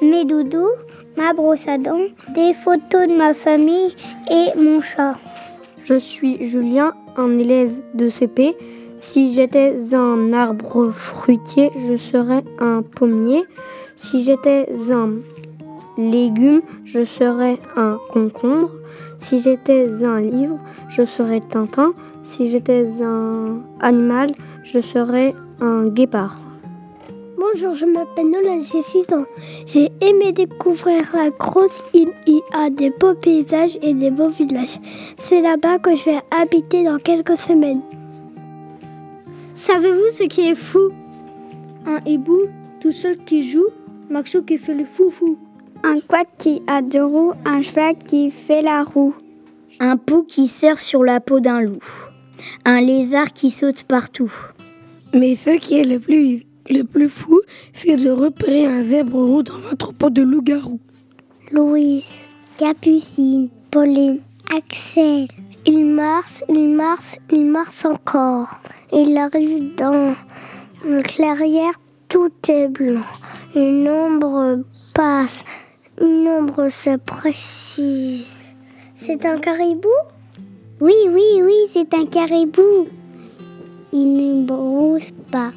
Mes 0.00 0.24
doudous, 0.24 0.70
ma 1.16 1.34
brosse 1.34 1.68
à 1.68 1.76
dents, 1.76 2.06
des 2.34 2.54
photos 2.54 3.06
de 3.08 3.16
ma 3.16 3.34
famille 3.34 3.94
et 4.30 4.58
mon 4.58 4.80
chat. 4.80 5.14
Je 5.84 5.98
suis 5.98 6.48
Julien, 6.48 6.94
un 7.18 7.38
élève 7.38 7.72
de 7.92 8.08
CP. 8.08 8.56
Si 9.06 9.34
j'étais 9.34 9.76
un 9.92 10.32
arbre 10.32 10.90
fruitier, 10.90 11.70
je 11.86 11.94
serais 11.96 12.42
un 12.58 12.82
pommier. 12.82 13.44
Si 13.98 14.24
j'étais 14.24 14.66
un 14.90 15.10
légume, 15.98 16.62
je 16.86 17.04
serais 17.04 17.58
un 17.76 17.98
concombre. 18.10 18.70
Si 19.20 19.40
j'étais 19.40 19.84
un 20.02 20.20
livre, 20.20 20.58
je 20.88 21.04
serais 21.04 21.42
Tintin. 21.48 21.92
Si 22.24 22.48
j'étais 22.48 22.86
un 23.02 23.60
animal, 23.80 24.30
je 24.64 24.80
serais 24.80 25.34
un 25.60 25.86
guépard. 25.86 26.38
Bonjour, 27.38 27.74
je 27.74 27.84
m'appelle 27.84 28.30
Nolan, 28.30 28.62
j'ai 28.62 28.82
6 28.82 29.14
ans. 29.14 29.26
J'ai 29.66 29.92
aimé 30.00 30.32
découvrir 30.32 31.04
la 31.14 31.28
grosse 31.30 31.84
île. 31.92 32.10
Il 32.26 32.40
a 32.54 32.70
des 32.70 32.90
beaux 32.98 33.14
paysages 33.14 33.78
et 33.82 33.92
des 33.92 34.10
beaux 34.10 34.30
villages. 34.30 34.80
C'est 35.18 35.42
là-bas 35.42 35.78
que 35.78 35.94
je 35.94 36.04
vais 36.06 36.20
habiter 36.30 36.84
dans 36.84 36.98
quelques 36.98 37.36
semaines. 37.38 37.82
Savez-vous 39.54 40.10
ce 40.12 40.24
qui 40.24 40.48
est 40.48 40.56
fou? 40.56 40.90
Un 41.86 42.00
hibou 42.04 42.40
tout 42.80 42.90
seul 42.90 43.16
qui 43.16 43.48
joue, 43.48 43.68
Maxo 44.10 44.42
qui 44.42 44.58
fait 44.58 44.74
le 44.74 44.84
fou-fou. 44.84 45.38
Un 45.84 46.00
quad 46.00 46.26
qui 46.38 46.60
a 46.66 46.82
deux 46.82 47.04
roues, 47.04 47.34
un 47.44 47.62
cheval 47.62 47.94
qui 48.04 48.32
fait 48.32 48.62
la 48.62 48.82
roue. 48.82 49.14
Un 49.78 49.96
pou 49.96 50.24
qui 50.24 50.48
sert 50.48 50.80
sur 50.80 51.04
la 51.04 51.20
peau 51.20 51.38
d'un 51.38 51.60
loup. 51.60 51.84
Un 52.64 52.80
lézard 52.80 53.32
qui 53.32 53.52
saute 53.52 53.84
partout. 53.84 54.32
Mais 55.12 55.36
ce 55.36 55.56
qui 55.58 55.78
est 55.78 55.84
le 55.84 56.00
plus, 56.00 56.42
le 56.68 56.82
plus 56.82 57.08
fou, 57.08 57.40
c'est 57.72 57.96
de 57.96 58.10
repérer 58.10 58.66
un 58.66 58.82
zèbre 58.82 59.24
roux 59.24 59.44
dans 59.44 59.68
un 59.70 59.76
troupeau 59.76 60.10
de 60.10 60.22
loups-garous. 60.22 60.80
Louise, 61.52 62.10
Capucine, 62.58 63.50
Pauline, 63.70 64.18
Axel. 64.52 65.26
Il 65.66 65.86
marche, 65.86 66.44
il 66.48 66.68
marche, 66.68 67.16
il 67.30 67.46
marche 67.46 67.84
encore. 67.84 68.60
Il 68.92 69.16
arrive 69.16 69.74
dans 69.76 70.14
une 70.84 71.02
clairière, 71.02 71.72
tout 72.08 72.32
est 72.48 72.68
blanc. 72.68 73.00
Une 73.54 73.88
ombre 73.88 74.60
passe, 74.92 75.42
une 76.00 76.28
ombre 76.28 76.68
se 76.68 76.96
précise. 76.98 78.54
C'est 78.94 79.24
un 79.24 79.38
caribou? 79.38 79.88
Oui, 80.80 80.94
oui, 81.08 81.42
oui, 81.42 81.56
c'est 81.72 81.94
un 81.94 82.06
caribou. 82.06 82.88
Il 83.92 84.16
ne 84.16 84.44
brousse 84.44 85.12
pas. 85.30 85.52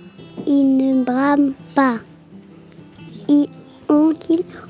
Il 0.46 0.78
ne 0.78 1.04
brame 1.04 1.54
pas. 1.76 1.96
Il 3.28 3.48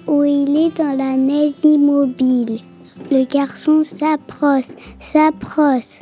où 0.08 0.24
il 0.24 0.58
est 0.58 0.78
dans 0.78 0.96
la 0.96 1.18
neige 1.18 1.54
immobile. 1.64 2.60
Le 3.10 3.24
garçon 3.26 3.84
s'approche, 3.84 4.76
s'approche, 5.00 6.02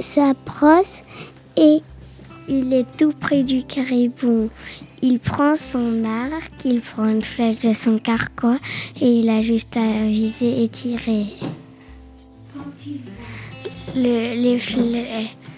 s'approche 0.00 1.02
et 1.56 1.80
il 2.48 2.74
est 2.74 2.86
tout 2.98 3.12
près 3.12 3.44
du 3.44 3.62
caribou. 3.62 4.50
Il 5.00 5.20
prend 5.20 5.54
son 5.54 6.04
arc, 6.04 6.64
il 6.64 6.80
prend 6.80 7.08
une 7.08 7.22
flèche 7.22 7.58
de 7.58 7.72
son 7.72 7.98
carquois 7.98 8.58
et 9.00 9.20
il 9.20 9.28
a 9.28 9.42
juste 9.42 9.76
à 9.76 10.06
viser 10.06 10.64
et 10.64 10.68
tirer. 10.68 11.26
Le, 13.94 14.34
les 14.34 14.58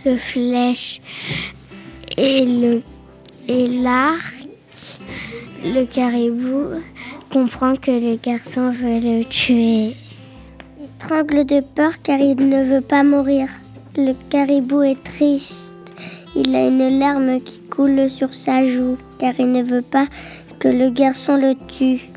le 0.05 0.17
flèche 0.19 1.01
et 2.19 2.45
le 2.45 2.83
et 3.49 3.67
l'arc, 3.69 4.47
le 5.65 5.85
caribou 5.85 6.81
comprend 7.31 7.77
que 7.77 7.91
le 7.91 8.17
garçon 8.17 8.71
veut 8.71 9.01
le 9.01 9.25
tuer. 9.25 9.95
De 11.07 11.61
peur 11.61 11.93
car 12.03 12.19
il 12.19 12.49
ne 12.49 12.65
veut 12.65 12.81
pas 12.81 13.03
mourir. 13.03 13.49
Le 13.97 14.15
caribou 14.31 14.81
est 14.81 15.03
triste. 15.05 15.75
Il 16.35 16.57
a 16.57 16.67
une 16.67 16.99
larme 16.99 17.41
qui 17.41 17.61
coule 17.61 18.09
sur 18.09 18.33
sa 18.33 18.67
joue 18.67 18.97
car 19.19 19.35
il 19.39 19.53
ne 19.53 19.63
veut 19.63 19.83
pas 19.83 20.07
que 20.59 20.69
le 20.69 20.89
garçon 20.89 21.37
le 21.37 21.55
tue. 21.69 22.09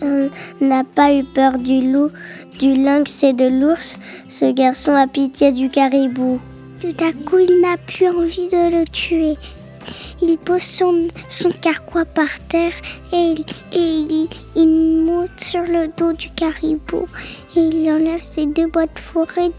On 0.00 0.30
n'a 0.62 0.84
pas 0.84 1.12
eu 1.12 1.22
peur 1.22 1.58
du 1.58 1.92
loup, 1.92 2.08
du 2.58 2.74
lynx 2.74 3.22
et 3.22 3.34
de 3.34 3.46
l'ours. 3.46 3.98
Ce 4.30 4.50
garçon 4.52 4.92
a 4.92 5.06
pitié 5.06 5.52
du 5.52 5.68
caribou. 5.68 6.40
Tout 6.80 6.96
à 7.04 7.12
coup, 7.28 7.38
il 7.38 7.60
n'a 7.60 7.76
plus 7.76 8.08
envie 8.08 8.48
de 8.48 8.78
le 8.78 8.84
tuer. 8.86 9.36
Il 10.22 10.38
pose 10.38 10.62
son, 10.62 11.08
son 11.28 11.50
carquois 11.50 12.04
par 12.04 12.38
terre 12.48 12.74
et, 13.12 13.34
il, 13.72 14.28
monte 15.04 15.38
sur 15.38 15.62
le 15.62 15.88
dos 15.96 16.12
du 16.12 16.30
caribou. 16.30 17.06
Et 17.56 17.60
il 17.60 17.90
enlève 17.90 18.22
ses 18.22 18.46
deux 18.46 18.66
boîtes 18.66 18.98
fourrées 18.98 19.52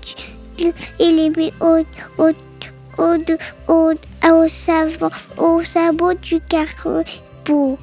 et 0.58 1.12
les 1.12 1.30
met 1.30 1.54
au, 1.60 1.80
au, 2.18 2.30
au, 2.98 3.18
au, 3.68 3.94
au 5.38 5.64
sabot 5.64 6.14
du 6.14 6.40
caribou. 6.42 7.78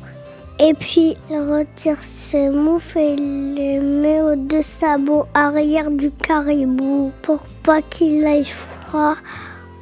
Et 0.58 0.74
puis 0.74 1.16
il 1.30 1.38
retire 1.38 2.02
ses 2.02 2.48
moufles 2.48 2.98
et 2.98 3.16
les 3.16 3.80
met 3.80 4.22
aux 4.22 4.36
deux 4.36 4.62
sabots 4.62 5.26
arrière 5.34 5.90
du 5.90 6.10
caribou 6.10 7.10
pour 7.22 7.40
pas 7.64 7.82
qu'il 7.82 8.24
aille 8.24 8.44
froid 8.44 9.16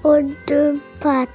aux 0.04 0.22
deux 0.46 0.80
pattes. 1.00 1.28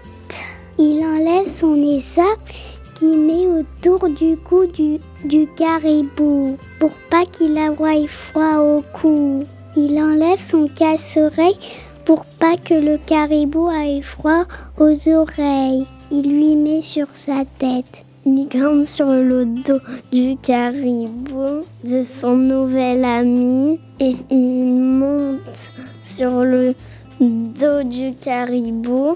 Il 0.77 1.01
enlève 1.05 1.47
son 1.47 1.81
ésape 1.81 2.49
qui 2.95 3.15
met 3.15 3.47
autour 3.47 4.09
du 4.09 4.35
cou 4.35 4.65
du, 4.65 4.99
du 5.23 5.47
caribou 5.55 6.57
pour 6.79 6.91
pas 7.09 7.23
qu'il 7.25 7.57
ait 7.57 8.07
froid 8.07 8.57
au 8.57 8.83
cou. 8.93 9.39
Il 9.77 9.97
enlève 9.97 10.41
son 10.41 10.67
casse-oreille 10.67 11.57
pour 12.03 12.25
pas 12.25 12.57
que 12.57 12.73
le 12.73 12.97
caribou 12.97 13.69
ait 13.71 14.01
froid 14.01 14.43
aux 14.77 15.09
oreilles. 15.09 15.87
Il 16.11 16.29
lui 16.29 16.57
met 16.57 16.81
sur 16.81 17.07
sa 17.13 17.45
tête. 17.57 18.03
Il 18.25 18.47
grimpe 18.49 18.85
sur 18.85 19.07
le 19.07 19.45
dos 19.45 19.79
du 20.11 20.35
caribou 20.41 21.61
de 21.85 22.03
son 22.03 22.35
nouvel 22.35 23.05
ami 23.05 23.79
et 24.01 24.15
il 24.29 24.73
monte 24.73 25.71
sur 26.01 26.43
le 26.43 26.73
dos 27.21 27.83
du 27.83 28.13
caribou 28.15 29.15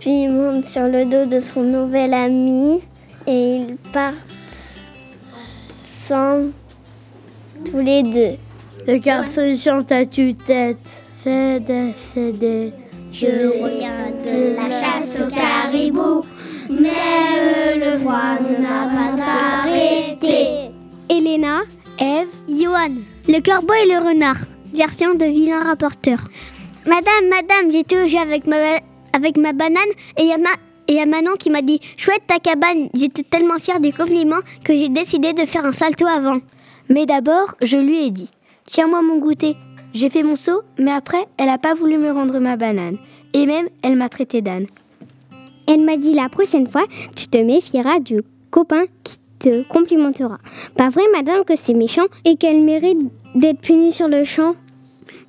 puis 0.00 0.24
il 0.24 0.30
monte 0.30 0.66
sur 0.66 0.86
le 0.88 1.04
dos 1.04 1.26
de 1.26 1.38
son 1.38 1.62
nouvel 1.62 2.14
ami 2.14 2.80
et 3.26 3.56
ils 3.56 3.76
partent 3.92 4.14
sans 5.86 6.46
tous 7.64 7.78
les 7.78 8.02
deux. 8.02 8.36
Le 8.86 8.98
garçon 8.98 9.54
chante 9.56 9.92
à 9.92 10.06
tue-tête. 10.06 10.78
Cédé, 11.18 11.92
cédé. 12.14 12.72
Je 13.12 13.26
reviens 13.26 14.12
de 14.24 14.56
la 14.56 14.70
chasse 14.70 15.16
au 15.20 15.28
caribou, 15.30 16.24
mais 16.70 17.76
le 17.76 17.98
froid 17.98 18.38
ne 18.40 18.62
m'a 18.62 19.16
pas 19.16 19.64
arrêté. 19.64 20.70
Elena, 21.10 21.62
Eve, 21.98 22.28
Johan, 22.48 22.94
le 23.26 23.40
corbeau 23.40 23.74
et 23.74 23.88
le 23.88 23.98
renard. 23.98 24.38
Version 24.72 25.14
de 25.14 25.24
vilain 25.24 25.64
rapporteur. 25.64 26.18
Madame, 26.86 27.28
madame, 27.28 27.70
j'étais 27.70 28.00
au 28.00 28.06
jeu 28.06 28.18
avec 28.18 28.46
ma, 28.46 28.56
avec 29.12 29.36
ma 29.36 29.52
banane 29.52 29.90
et 30.16 30.22
il 30.22 30.28
y 30.28 30.32
a 30.32 30.38
ma 30.38 30.50
et 30.88 31.04
Manon 31.04 31.34
qui 31.38 31.50
m'a 31.50 31.60
dit 31.60 31.80
Chouette 31.96 32.22
ta 32.26 32.38
cabane 32.38 32.88
J'étais 32.94 33.22
tellement 33.22 33.58
fière 33.58 33.78
du 33.78 33.92
compliment 33.92 34.40
que 34.64 34.74
j'ai 34.74 34.88
décidé 34.88 35.34
de 35.34 35.44
faire 35.44 35.66
un 35.66 35.72
salto 35.72 36.06
avant. 36.06 36.38
Mais 36.88 37.04
d'abord, 37.04 37.54
je 37.60 37.76
lui 37.76 38.06
ai 38.06 38.10
dit 38.10 38.30
Tiens-moi 38.64 39.02
mon 39.02 39.18
goûter. 39.18 39.54
J'ai 39.92 40.10
fait 40.10 40.22
mon 40.22 40.36
saut, 40.36 40.62
mais 40.78 40.90
après, 40.90 41.26
elle 41.36 41.46
n'a 41.46 41.58
pas 41.58 41.74
voulu 41.74 41.98
me 41.98 42.10
rendre 42.10 42.38
ma 42.38 42.56
banane. 42.56 42.96
Et 43.34 43.46
même, 43.46 43.68
elle 43.82 43.96
m'a 43.96 44.08
traité 44.08 44.40
d'âne. 44.40 44.66
Elle 45.66 45.82
m'a 45.82 45.98
dit 45.98 46.14
La 46.14 46.30
prochaine 46.30 46.66
fois, 46.66 46.84
tu 47.14 47.26
te 47.26 47.38
méfieras 47.38 48.00
du 48.00 48.22
copain 48.50 48.84
qui 49.04 49.16
te 49.38 49.62
complimentera. 49.64 50.38
Pas 50.76 50.88
vrai, 50.88 51.02
madame, 51.12 51.44
que 51.44 51.54
c'est 51.56 51.74
méchant 51.74 52.06
et 52.24 52.36
qu'elle 52.36 52.62
mérite 52.62 52.98
d'être 53.34 53.60
punie 53.60 53.92
sur 53.92 54.08
le 54.08 54.24
champ? 54.24 54.54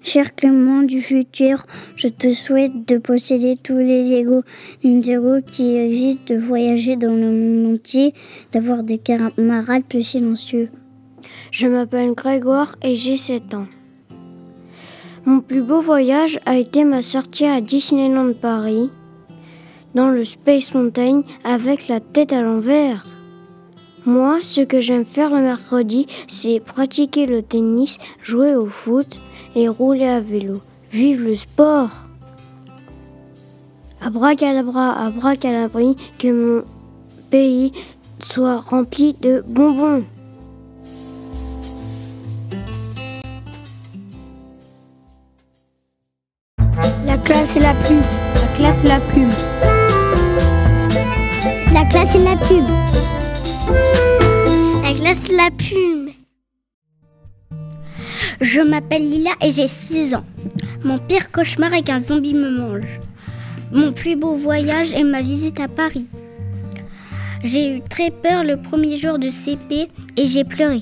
Cher 0.02 0.34
Clément 0.34 0.82
du 0.84 1.02
futur, 1.02 1.66
je 1.98 2.08
te 2.08 2.34
souhaite 2.34 2.88
de 2.88 2.98
posséder 2.98 3.58
tous 3.62 3.78
les 3.78 4.04
Lego 4.04 4.44
Ninjago 4.84 5.42
qui 5.42 5.76
existent, 5.76 6.34
de 6.34 6.40
voyager 6.40 6.96
dans 6.96 7.14
le 7.14 7.30
monde 7.30 7.76
entier, 7.76 8.14
d'avoir 8.54 8.84
des 8.84 8.98
camarades 8.98 9.84
plus 9.84 10.04
silencieux. 10.04 10.70
Je 11.52 11.68
m'appelle 11.68 12.14
Grégoire 12.14 12.76
et 12.82 12.96
j'ai 12.96 13.18
7 13.18 13.54
ans. 13.54 13.68
Mon 15.26 15.42
plus 15.42 15.62
beau 15.62 15.82
voyage 15.82 16.40
a 16.46 16.58
été 16.58 16.86
ma 16.86 17.02
sortie 17.02 17.46
à 17.46 17.60
Disneyland 17.60 18.34
Paris, 18.34 18.90
dans 19.96 20.10
le 20.10 20.24
Space 20.24 20.74
Mountain 20.74 21.24
avec 21.44 21.90
la 21.90 22.00
tête 22.00 22.32
à 22.32 22.42
l'envers. 22.42 23.06
Moi, 24.06 24.40
ce 24.42 24.62
que 24.62 24.80
j'aime 24.80 25.06
faire 25.06 25.30
le 25.30 25.42
mercredi, 25.42 26.08
c'est 26.28 26.62
pratiquer 26.62 27.26
le 27.26 27.42
tennis, 27.42 27.98
jouer 28.24 28.56
au 28.56 28.66
foot, 28.66 29.20
et 29.56 29.68
rouler 29.68 30.08
à 30.08 30.20
vélo. 30.20 30.62
Vive 30.92 31.24
le 31.24 31.36
sport 31.36 31.90
Abracadabra, 34.02 34.92
abracadabri, 35.06 35.98
que 36.18 36.28
mon 36.32 36.64
pays 37.30 37.74
soit 38.20 38.58
rempli 38.58 39.14
de 39.14 39.44
bonbons. 39.46 40.04
La 47.06 47.18
classe 47.18 47.58
et 47.58 47.60
la 47.60 47.74
plume. 47.74 48.02
La 48.42 48.48
classe 48.56 48.84
et 48.84 48.88
la 48.88 49.00
plume. 49.00 49.32
La 51.74 51.86
classe 51.86 52.16
et 52.16 52.24
la 52.24 52.36
plume. 52.38 52.66
La 54.84 54.94
classe 54.94 55.30
et 55.30 55.36
la 55.36 55.52
plume. 55.52 56.19
Je 58.42 58.62
m'appelle 58.62 59.10
Lila 59.10 59.32
et 59.42 59.52
j'ai 59.52 59.68
6 59.68 60.16
ans. 60.16 60.24
Mon 60.84 60.98
pire 60.98 61.30
cauchemar 61.30 61.74
est 61.74 61.84
qu'un 61.84 62.00
zombie 62.00 62.34
me 62.34 62.50
mange. 62.50 62.88
Mon 63.72 63.92
plus 63.92 64.16
beau 64.16 64.36
voyage 64.36 64.94
est 64.94 65.04
ma 65.04 65.22
visite 65.22 65.60
à 65.60 65.68
Paris. 65.68 66.06
J'ai 67.44 67.76
eu 67.76 67.82
très 67.82 68.12
peur 68.12 68.46
le 68.46 68.56
premier 68.56 68.96
jour 68.98 69.20
de 69.20 69.30
CP 69.30 69.90
et 70.16 70.26
j'ai 70.26 70.46
pleuré. 70.46 70.82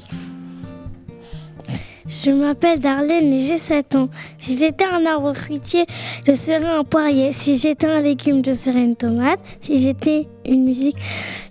Je 2.08 2.32
m'appelle 2.32 2.80
Darlene 2.80 3.34
et 3.34 3.42
j'ai 3.42 3.58
7 3.58 3.96
ans. 3.96 4.10
Si 4.38 4.58
j'étais 4.58 4.86
un 4.86 5.06
arbre 5.06 5.34
fruitier, 5.34 5.86
je 6.26 6.34
serais 6.34 6.64
un 6.64 6.84
poirier. 6.84 7.34
Si 7.34 7.58
j'étais 7.58 7.88
un 7.88 8.02
légume, 8.02 8.44
je 8.46 8.54
serais 8.54 8.84
une 8.84 8.96
tomate. 8.96 9.40
Si 9.60 9.80
j'étais 9.80 10.28
une 10.46 10.64
musique, 10.64 10.96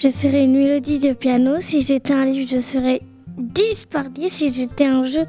je 0.01 0.09
serais 0.09 0.45
une 0.45 0.57
mélodie 0.57 1.01
de 1.01 1.13
piano. 1.13 1.57
Si 1.59 1.83
j'étais 1.83 2.15
un 2.15 2.25
livre, 2.25 2.49
je 2.51 2.61
serais 2.61 3.03
10 3.37 3.87
par 3.91 4.05
10. 4.05 4.29
Si 4.29 4.53
j'étais 4.53 4.87
un 4.87 5.05
jeu, 5.05 5.27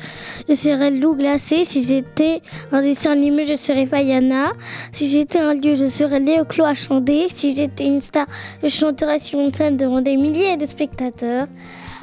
je 0.47 0.53
serais 0.53 0.91
loup 0.91 1.15
glacé. 1.15 1.65
Si 1.65 1.83
j'étais 1.83 2.41
un 2.71 2.81
dessin 2.81 3.11
animé, 3.11 3.45
je 3.45 3.55
serais 3.55 3.85
Fayana. 3.85 4.53
Si 4.91 5.09
j'étais 5.09 5.39
un 5.39 5.53
lieu, 5.53 5.75
je 5.75 5.87
serais 5.87 6.19
Léo 6.19 6.45
Clos 6.45 6.65
à 6.65 6.73
chanter. 6.73 7.27
Si 7.33 7.55
j'étais 7.55 7.85
une 7.85 8.01
star, 8.01 8.25
je 8.63 8.69
chanterais 8.69 9.19
sur 9.19 9.39
une 9.39 9.53
scène 9.53 9.77
devant 9.77 10.01
des 10.01 10.15
milliers 10.15 10.57
de 10.57 10.65
spectateurs. 10.65 11.47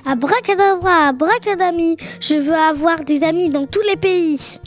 Abracadabra, 0.06 1.08
abracadami, 1.08 1.96
je 2.20 2.34
veux 2.34 2.54
avoir 2.54 3.04
des 3.04 3.24
amis 3.24 3.48
dans 3.48 3.66
tous 3.66 3.80
les 3.88 3.96
pays. 3.96 4.58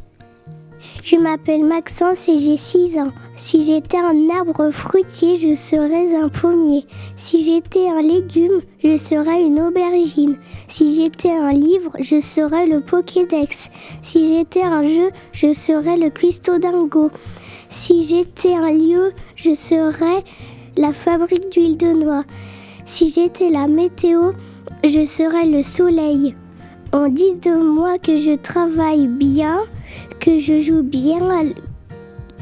Je 1.04 1.16
m'appelle 1.16 1.64
Maxence 1.64 2.28
et 2.28 2.40
j'ai 2.40 2.58
6 2.58 2.98
ans. 2.98 3.12
Si 3.40 3.64
j'étais 3.64 4.00
un 4.00 4.30
arbre 4.36 4.72
fruitier, 4.72 5.38
je 5.38 5.56
serais 5.56 6.16
un 6.16 6.28
pommier. 6.28 6.88
Si 7.16 7.44
j'étais 7.44 7.88
un 7.88 8.02
légume, 8.02 8.62
je 8.84 8.98
serais 8.98 9.44
une 9.44 9.62
aubergine. 9.62 10.38
Si 10.68 10.96
j'étais 10.96 11.30
un 11.30 11.54
livre, 11.54 11.92
je 12.00 12.20
serais 12.20 12.66
le 12.66 12.82
Pokédex. 12.82 13.70
Si 14.02 14.28
j'étais 14.28 14.64
un 14.64 14.84
jeu, 14.88 15.12
je 15.34 15.54
serais 15.54 15.98
le 15.98 16.10
Custo 16.10 16.58
Dingo. 16.58 17.12
Si 17.70 18.04
j'étais 18.06 18.56
un 18.56 18.72
lieu, 18.72 19.14
je 19.36 19.54
serais 19.54 20.24
la 20.76 20.92
fabrique 20.92 21.50
d'huile 21.52 21.78
de 21.78 21.94
noix. 21.94 22.24
Si 22.86 23.10
j'étais 23.10 23.52
la 23.52 23.68
météo, 23.68 24.32
je 24.84 25.06
serais 25.06 25.46
le 25.46 25.62
soleil. 25.62 26.34
On 26.92 27.08
dit 27.08 27.36
de 27.36 27.54
moi 27.54 28.00
que 28.00 28.18
je 28.18 28.36
travaille 28.36 29.06
bien, 29.06 29.60
que 30.20 30.40
je 30.40 30.60
joue 30.60 30.82
bien 30.82 31.20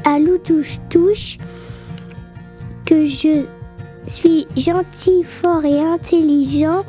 à, 0.04 0.14
à 0.14 0.18
touche 0.88 1.38
que 2.84 3.04
je 3.04 3.44
suis 4.06 4.46
gentil, 4.56 5.22
fort 5.24 5.64
et 5.64 5.80
intelligent. 5.80 6.84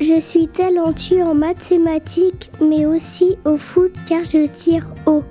Je 0.00 0.20
suis 0.20 0.48
talentueux 0.48 1.22
en 1.22 1.34
mathématiques, 1.34 2.50
mais 2.60 2.86
aussi 2.86 3.36
au 3.44 3.56
foot 3.56 3.92
car 4.08 4.24
je 4.24 4.46
tire 4.46 4.86
haut. 5.06 5.24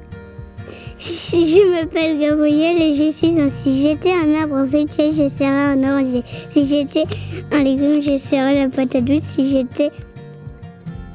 Je 0.99 1.71
m'appelle 1.71 2.17
Gabriel 2.17 2.81
et 2.81 2.95
je 2.95 3.11
suis 3.11 3.39
un. 3.39 3.49
Si 3.49 3.81
j'étais 3.81 4.13
un 4.13 4.33
arbre 4.41 4.65
fruitier, 4.67 5.11
je 5.11 5.27
serais 5.27 5.47
un 5.47 5.83
orange. 5.83 6.23
Si 6.47 6.65
j'étais 6.65 7.03
un 7.51 7.63
légume, 7.63 8.01
je 8.01 8.17
serais 8.17 8.63
la 8.63 8.69
patate 8.69 9.03
douce. 9.03 9.23
Si 9.23 9.51
j'étais 9.51 9.91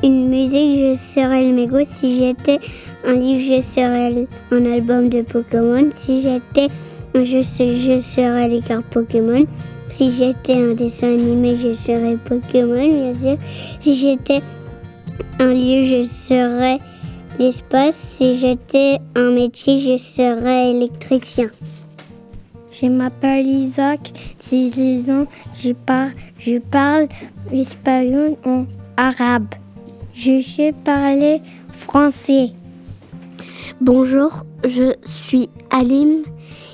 une 0.03 0.29
musique, 0.29 0.79
je 0.79 0.95
serais 0.95 1.43
le 1.45 1.55
mégot. 1.55 1.85
Si 1.85 2.19
j'étais 2.19 2.59
un 3.05 3.15
livre, 3.15 3.57
je 3.57 3.61
serais 3.61 4.27
un 4.51 4.67
album 4.67 5.09
de 5.09 5.23
Pokémon. 5.23 5.89
Si 5.93 6.23
j'étais 6.23 6.69
un 7.15 7.25
jeu, 7.25 7.43
je 7.43 8.01
serais 8.01 8.49
les 8.49 8.61
cartes 8.61 8.87
Pokémon. 8.91 9.45
Si 9.91 10.13
j'étais 10.13 10.55
un 10.55 10.75
dessin 10.75 11.09
animé, 11.09 11.57
je 11.57 11.75
serais 11.75 12.17
Pokémon, 12.17 12.75
bien 12.75 13.15
sûr. 13.15 13.39
Si 13.81 13.97
j'étais 13.97 14.43
un 15.39 15.49
lieu, 15.49 15.87
je 15.87 16.09
serais 16.09 16.79
l'espace. 17.39 17.97
Si 17.97 18.39
j'étais 18.39 18.99
un 19.15 19.31
métier, 19.31 19.81
je 19.81 19.97
serais 19.97 20.71
électricien. 20.71 21.49
Je 22.81 22.87
m'appelle 22.87 23.47
Isaac, 23.47 24.13
j'ai 24.39 24.71
6 24.71 25.11
ans, 25.11 25.27
je 25.57 25.73
parle, 25.73 26.13
je 26.39 26.59
parle 26.59 27.09
espagnol 27.53 28.37
en 28.45 28.67
arabe. 28.97 29.49
Je 30.15 30.41
sais 30.43 30.73
parler 30.85 31.41
français. 31.73 32.51
Bonjour, 33.81 34.45
je 34.65 34.97
suis 35.05 35.49
Alim 35.71 36.25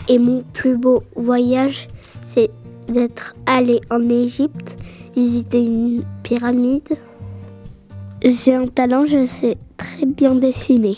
et 0.09 0.19
mon 0.19 0.43
plus 0.55 0.79
beau 0.79 1.03
voyage, 1.15 1.87
c'est 2.23 2.49
d'être 2.89 3.35
allé 3.45 3.83
en 3.91 4.09
Égypte, 4.09 4.79
visiter 5.15 5.63
une 5.63 6.03
pyramide. 6.23 6.89
J'ai 8.25 8.55
un 8.55 8.69
talent, 8.69 9.05
je 9.05 9.27
sais 9.27 9.59
très 9.77 10.07
bien 10.07 10.35
dessiner. 10.35 10.97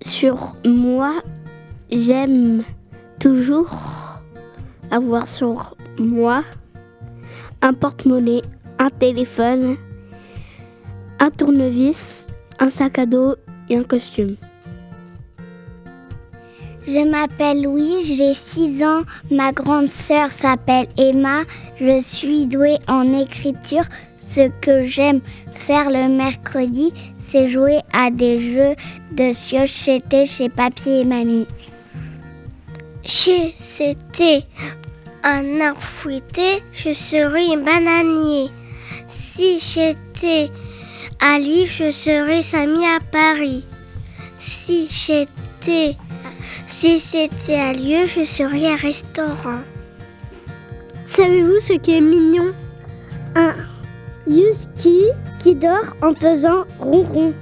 Sur 0.00 0.54
moi, 0.64 1.14
j'aime 1.90 2.62
toujours 3.18 3.70
avoir 4.92 5.26
sur 5.26 5.76
moi 5.98 6.44
un 7.60 7.72
porte-monnaie, 7.72 8.42
un 8.78 8.90
téléphone, 8.90 9.78
un 11.18 11.30
tournevis, 11.30 12.28
un 12.60 12.70
sac 12.70 13.00
à 13.00 13.06
dos 13.06 13.34
et 13.68 13.76
un 13.76 13.82
costume. 13.82 14.36
Je 16.86 17.08
m'appelle 17.08 17.62
Louis, 17.62 18.04
j'ai 18.04 18.34
6 18.34 18.84
ans. 18.84 19.02
Ma 19.30 19.52
grande 19.52 19.88
sœur 19.88 20.32
s'appelle 20.32 20.86
Emma. 20.98 21.42
Je 21.80 22.02
suis 22.02 22.46
douée 22.46 22.78
en 22.88 23.18
écriture. 23.18 23.84
Ce 24.18 24.48
que 24.60 24.84
j'aime 24.84 25.20
faire 25.54 25.90
le 25.90 26.08
mercredi, 26.08 26.92
c'est 27.26 27.48
jouer 27.48 27.80
à 27.92 28.10
des 28.10 28.38
jeux 28.38 28.74
de 29.12 29.32
c'était 29.66 30.26
chez 30.26 30.48
Papier 30.48 31.00
et 31.00 31.04
Mamie. 31.04 31.46
Si 33.02 33.54
c'était 33.58 34.44
un 35.22 35.60
arbre 35.60 35.80
fruité, 35.80 36.62
je 36.72 36.92
serais 36.92 37.46
un 37.54 37.62
bananier. 37.62 38.50
Si 39.08 39.58
j'étais 39.58 40.50
un 41.20 41.38
livre, 41.38 41.72
je 41.72 41.90
serais 41.90 42.42
Samy 42.42 42.84
à 42.86 42.98
Paris. 43.10 43.64
Si 44.38 44.86
j'étais 44.90 45.96
si 46.74 46.98
c'était 46.98 47.60
un 47.60 47.72
lieu, 47.72 48.06
je 48.06 48.24
serais 48.24 48.72
un 48.72 48.76
restaurant. 48.76 49.60
Savez-vous 51.06 51.60
ce 51.60 51.74
qui 51.74 51.96
est 51.96 52.00
mignon? 52.00 52.52
Un 53.36 53.54
husky 54.26 55.04
qui 55.38 55.54
dort 55.54 55.94
en 56.02 56.12
faisant 56.12 56.64
ronron. 56.80 57.32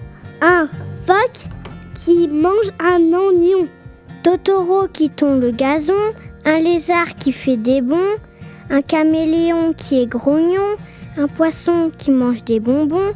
Un 0.42 0.68
phoque 1.06 1.46
qui 1.94 2.28
mange 2.28 2.70
un 2.78 3.00
oignon. 3.12 3.66
Totoro 4.22 4.86
qui 4.92 5.08
tombe 5.08 5.40
le 5.40 5.50
gazon. 5.50 5.94
Un 6.44 6.58
lézard 6.58 7.14
qui 7.14 7.32
fait 7.32 7.56
des 7.56 7.80
bonds. 7.80 8.18
Un 8.68 8.82
caméléon 8.82 9.72
qui 9.72 10.02
est 10.02 10.06
grognon. 10.06 10.76
Un 11.16 11.26
poisson 11.26 11.90
qui 11.96 12.10
mange 12.10 12.44
des 12.44 12.60
bonbons. 12.60 13.14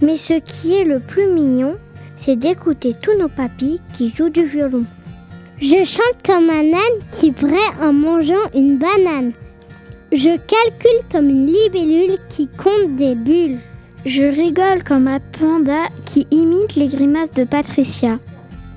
Mais 0.00 0.16
ce 0.16 0.40
qui 0.40 0.74
est 0.74 0.84
le 0.84 0.98
plus 0.98 1.26
mignon, 1.26 1.76
c'est 2.16 2.36
d'écouter 2.36 2.94
tous 3.00 3.18
nos 3.18 3.28
papis 3.28 3.82
qui 3.92 4.08
jouent 4.08 4.30
du 4.30 4.44
violon. 4.44 4.86
Je 5.60 5.82
chante 5.84 6.22
comme 6.24 6.50
un 6.50 6.72
âne 6.72 7.00
qui 7.10 7.32
braie 7.32 7.56
en 7.82 7.92
mangeant 7.92 8.36
une 8.54 8.78
banane. 8.78 9.32
Je 10.12 10.36
calcule 10.36 11.04
comme 11.10 11.28
une 11.28 11.46
libellule 11.46 12.16
qui 12.30 12.46
compte 12.46 12.94
des 12.94 13.16
bulles. 13.16 13.58
Je 14.06 14.22
rigole 14.22 14.84
comme 14.84 15.08
un 15.08 15.18
panda 15.18 15.88
qui 16.04 16.28
imite 16.30 16.76
les 16.76 16.86
grimaces 16.86 17.32
de 17.32 17.42
Patricia. 17.42 18.18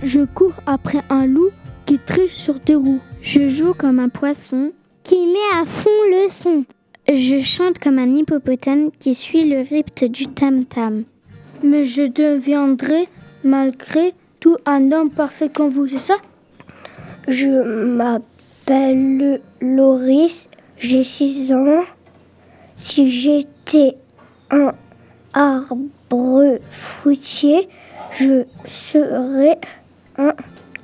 Je 0.01 0.21
cours 0.21 0.55
après 0.65 1.01
un 1.11 1.27
loup 1.27 1.51
qui 1.85 1.99
triche 1.99 2.31
sur 2.31 2.55
des 2.55 2.73
roues. 2.73 2.99
Je 3.21 3.47
joue 3.47 3.75
comme 3.75 3.99
un 3.99 4.09
poisson 4.09 4.71
qui 5.03 5.27
met 5.27 5.61
à 5.61 5.65
fond 5.65 5.89
le 6.09 6.31
son. 6.31 6.65
Je 7.07 7.41
chante 7.43 7.77
comme 7.77 7.99
un 7.99 8.15
hippopotame 8.15 8.89
qui 8.99 9.13
suit 9.13 9.47
le 9.47 9.59
rythme 9.59 10.07
du 10.07 10.25
tam-tam. 10.25 11.03
Mais 11.63 11.85
je 11.85 12.01
deviendrai, 12.01 13.07
malgré 13.43 14.15
tout, 14.39 14.57
un 14.65 14.91
homme 14.91 15.11
parfait 15.11 15.49
comme 15.49 15.69
vous, 15.69 15.87
c'est 15.87 15.99
ça? 15.99 16.15
Je 17.27 17.49
m'appelle 17.85 19.41
Loris, 19.61 20.49
j'ai 20.77 21.03
6 21.03 21.53
ans. 21.53 21.83
Si 22.75 23.09
j'étais 23.11 23.97
un 24.49 24.73
arbre 25.33 26.57
fruitier, 26.71 27.69
je 28.11 28.43
serais 28.65 29.59
un 30.17 30.33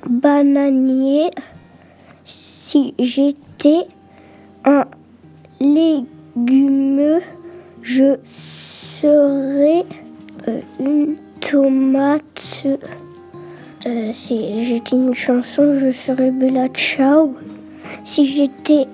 bananier. 0.08 1.30
Si 2.24 2.94
j'étais 2.98 3.86
un 4.64 4.84
légume, 5.60 7.20
je 7.82 8.16
serais 9.00 9.84
euh, 10.46 10.60
une 10.78 11.16
tomate. 11.40 12.66
Euh, 13.86 14.10
si 14.12 14.64
j'étais 14.64 14.96
une 14.96 15.14
chanson, 15.14 15.78
je 15.78 15.92
serais 15.92 16.32
Bella 16.32 16.68
Ciao. 16.68 17.34
Si 18.02 18.26
j'étais 18.26 18.86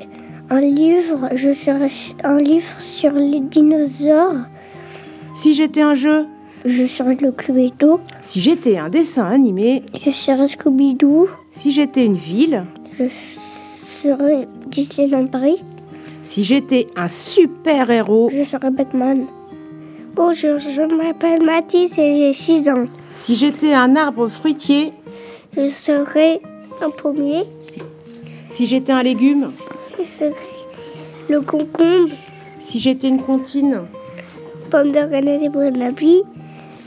un 0.51 0.61
livre, 0.61 1.31
je 1.35 1.55
serais 1.55 1.89
un 2.23 2.39
livre 2.39 2.81
sur 2.81 3.13
les 3.13 3.41
dinosaures. 3.41 4.45
Si 5.35 5.55
j'étais 5.55 5.81
un 5.81 5.95
jeu, 5.95 6.27
je 6.67 6.85
serais 6.87 7.17
le 7.19 7.33
Cluedo. 7.33 8.01
Si 8.21 8.41
j'étais 8.43 8.77
un 8.77 8.91
dessin 8.91 9.25
animé, 9.25 9.83
je 9.99 10.11
serais 10.11 10.47
Scooby-Doo. 10.47 11.29
Si 11.51 11.73
j'étais 11.73 12.05
une 12.05 12.17
ville, 12.17 12.65
je 12.99 13.05
serais 13.09 14.47
Disneyland 14.67 15.27
Paris. 15.29 15.63
Si 16.25 16.45
j'étais 16.45 16.87
un 16.95 17.09
super-héros, 17.09 18.29
je 18.31 18.45
serais 18.45 18.71
Batman. 18.71 19.27
Bonjour, 20.15 20.59
je 20.59 20.95
m'appelle 20.95 21.43
Mathis 21.43 21.99
et 21.99 22.15
j'ai 22.15 22.33
6 22.35 22.69
ans. 22.69 22.85
Si 23.15 23.37
j'étais 23.37 23.73
un 23.73 23.95
arbre 23.95 24.29
fruitier, 24.29 24.93
je 25.57 25.69
serais 25.69 26.41
un 26.83 26.91
pommier. 26.91 27.45
Si 28.49 28.67
j'étais 28.67 28.93
un 28.93 29.05
légume, 29.05 29.53
je 29.97 30.05
serais 30.05 30.35
le 31.31 31.41
concombre. 31.41 32.11
Si 32.61 32.81
j'étais 32.81 33.09
une 33.09 33.23
comptine, 33.23 33.83
pomme 34.69 34.91
de 34.91 34.99
grenade 34.99 35.43
et 35.43 35.79
la 35.79 35.91
vie. 35.91 36.23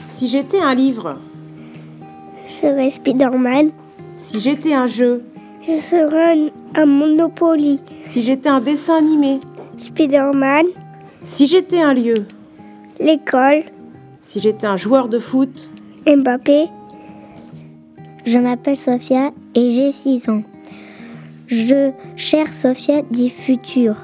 Si 0.09 0.27
j'étais 0.27 0.59
un 0.59 0.75
livre, 0.75 1.15
je 2.45 2.51
serais 2.51 2.89
Spider-Man. 2.89 3.71
Si 4.17 4.41
j'étais 4.41 4.73
un 4.73 4.87
jeu, 4.87 5.23
je 5.65 5.73
serais 5.73 6.33
un, 6.33 6.49
un 6.75 6.85
Monopoly. 6.85 7.79
Si 8.03 8.21
j'étais 8.21 8.49
un 8.49 8.59
dessin 8.59 8.97
animé, 8.97 9.39
Spider-Man. 9.77 10.65
Si 11.23 11.47
j'étais 11.47 11.81
un 11.81 11.93
lieu, 11.93 12.25
l'école. 12.99 13.63
Si 14.23 14.41
j'étais 14.41 14.67
un 14.67 14.77
joueur 14.77 15.07
de 15.07 15.19
foot, 15.19 15.69
Mbappé. 16.07 16.67
Je 18.25 18.37
m'appelle 18.39 18.77
Sophia 18.77 19.31
et 19.55 19.71
j'ai 19.71 19.91
6 19.91 20.29
ans. 20.29 20.43
Je, 21.47 21.91
chère 22.15 22.53
Sophia 22.53 23.01
du 23.01 23.29
futur, 23.29 23.95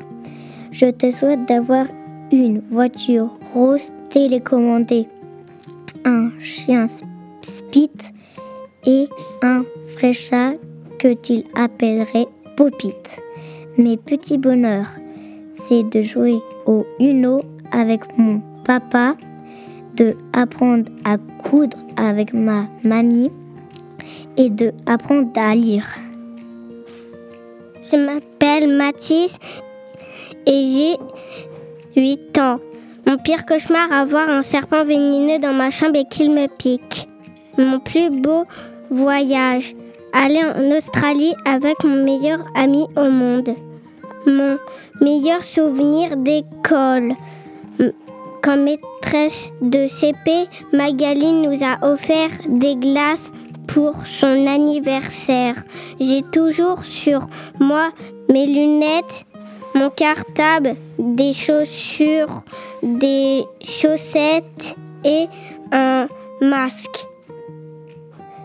je 0.72 0.88
te 0.88 1.12
souhaite 1.12 1.48
d'avoir 1.48 1.86
une 2.32 2.62
voiture 2.72 3.30
rose 3.54 3.94
télécommandée, 4.10 5.08
un 6.04 6.32
chien 6.40 6.88
spit 7.42 7.92
et 8.86 9.08
un 9.42 9.64
vrai 9.96 10.60
que 11.00 11.14
tu 11.14 11.44
appellerais 11.56 12.28
Popite. 12.58 13.22
Mes 13.78 13.98
petits 13.98 14.38
bonheurs, 14.38 14.92
c'est 15.52 15.84
de 15.84 16.02
jouer 16.02 16.40
au 16.66 16.86
Uno 17.00 17.40
avec 17.72 18.02
mon 18.18 18.42
papa, 18.66 19.16
de 19.96 20.16
apprendre 20.34 20.92
à 21.06 21.18
coudre 21.18 21.78
avec 21.98 22.34
ma 22.34 22.66
mamie 22.84 23.32
et 24.38 24.50
de 24.50 24.72
apprendre 24.86 25.30
à 25.36 25.54
lire. 25.56 25.86
Je 27.84 27.98
m'appelle 27.98 28.76
Mathis 28.76 29.38
et 30.46 30.98
j'ai 31.96 32.02
8 32.02 32.38
ans. 32.40 32.60
Mon 33.06 33.18
pire 33.18 33.46
cauchemar, 33.46 33.92
avoir 33.92 34.30
un 34.30 34.42
serpent 34.42 34.86
vénineux 34.86 35.40
dans 35.40 35.54
ma 35.54 35.70
chambre 35.70 35.98
et 35.98 36.06
qu'il 36.10 36.32
me 36.32 36.48
pique. 36.48 37.08
Mon 37.58 37.80
plus 37.80 38.10
beau 38.10 38.46
voyage, 38.90 39.76
aller 40.14 40.42
en 40.44 40.76
Australie 40.76 41.34
avec 41.46 41.84
mon 41.84 42.04
meilleur 42.04 42.40
ami 42.56 42.88
au 42.96 43.10
monde. 43.10 43.50
Mon 44.26 44.58
meilleur 45.02 45.44
souvenir 45.44 46.16
d'école. 46.16 47.14
Quand 48.44 48.58
maîtresse 48.58 49.54
de 49.62 49.88
CP, 49.88 50.50
Magali 50.74 51.32
nous 51.32 51.64
a 51.64 51.94
offert 51.94 52.30
des 52.50 52.76
glaces 52.76 53.32
pour 53.68 54.06
son 54.06 54.46
anniversaire. 54.48 55.64
J'ai 56.02 56.24
toujours 56.24 56.84
sur 56.84 57.22
moi 57.62 57.92
mes 58.30 58.46
lunettes, 58.46 59.26
mon 59.76 59.90
cartable, 59.90 60.76
des 61.00 61.32
chaussures, 61.32 62.44
des 62.84 63.46
chaussettes 63.62 64.76
et 65.06 65.28
un 65.72 66.08
masque. 66.42 67.06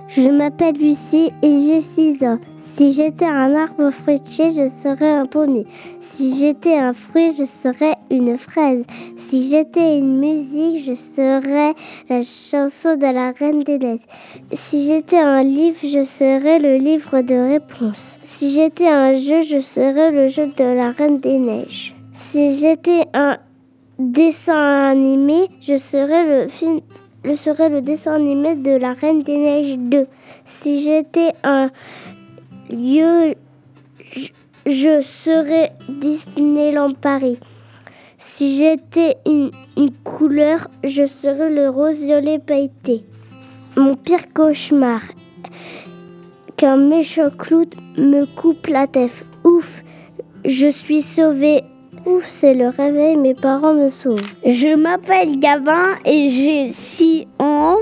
Je 0.06 0.28
m'appelle 0.28 0.76
Lucie 0.76 1.32
et 1.42 1.60
j'ai 1.60 1.80
6 1.80 2.24
ans. 2.24 2.38
Si 2.76 2.92
j'étais 2.92 3.26
un 3.26 3.56
arbre 3.56 3.90
fruitier, 3.90 4.52
je 4.52 4.68
serais 4.68 5.10
un 5.10 5.26
pommier. 5.26 5.66
Si 6.00 6.36
j'étais 6.38 6.76
un 6.78 6.92
fruit, 6.92 7.32
je 7.36 7.44
serais 7.44 7.94
une 8.10 8.38
fraise. 8.38 8.84
Si 9.16 9.48
j'étais 9.48 9.98
une 9.98 10.18
musique, 10.18 10.84
je 10.84 10.94
serais 10.94 11.74
la 12.08 12.22
chanson 12.22 12.96
de 12.96 13.12
la 13.12 13.32
Reine 13.32 13.62
des 13.62 13.78
Neiges. 13.78 14.00
Si 14.52 14.86
j'étais 14.86 15.18
un 15.18 15.42
livre, 15.42 15.78
je 15.82 16.04
serais 16.04 16.58
le 16.58 16.76
livre 16.76 17.20
de 17.22 17.34
réponse. 17.34 18.18
Si 18.22 18.52
j'étais 18.52 18.88
un 18.88 19.14
jeu, 19.14 19.42
je 19.42 19.60
serais 19.60 20.10
le 20.10 20.28
jeu 20.28 20.46
de 20.46 20.64
la 20.64 20.92
Reine 20.92 21.20
des 21.20 21.38
Neiges. 21.38 21.94
Si 22.14 22.56
j'étais 22.56 23.06
un 23.14 23.36
dessin 23.98 24.90
animé, 24.90 25.48
je 25.60 25.76
serais 25.76 26.44
le 26.44 26.48
film 26.48 26.80
je 27.24 27.68
le 27.68 27.80
dessin 27.80 28.14
animé 28.14 28.54
de 28.54 28.70
la 28.70 28.92
Reine 28.92 29.22
des 29.22 29.36
Neiges 29.36 29.78
2. 29.78 30.06
Si 30.44 30.82
j'étais 30.82 31.32
un 31.42 31.70
lieu, 32.70 33.34
je 34.66 35.00
serais 35.00 35.72
Disneyland 35.88 36.94
Paris. 36.94 37.38
Si 38.30 38.56
j'étais 38.56 39.16
une, 39.26 39.50
couleur, 40.04 40.68
je 40.84 41.06
serais 41.06 41.50
le 41.50 41.70
rose 41.70 41.96
violet 41.96 42.38
pailleté. 42.38 43.02
Mon 43.76 43.94
pire 43.94 44.32
cauchemar, 44.32 45.00
qu'un 46.56 46.76
méchant 46.76 47.30
clou 47.30 47.64
me 47.96 48.26
coupe 48.26 48.68
la 48.68 48.86
tête. 48.86 49.24
Ouf, 49.44 49.82
je 50.44 50.68
suis 50.68 51.02
sauvée. 51.02 51.62
Ouf, 52.06 52.26
c'est 52.28 52.54
le 52.54 52.68
réveil, 52.68 53.16
mes 53.16 53.34
parents 53.34 53.74
me 53.74 53.90
sauvent. 53.90 54.20
Je 54.44 54.76
m'appelle 54.76 55.40
Gavin 55.40 55.96
et 56.04 56.30
j'ai 56.30 56.70
6 56.70 57.26
ans 57.40 57.78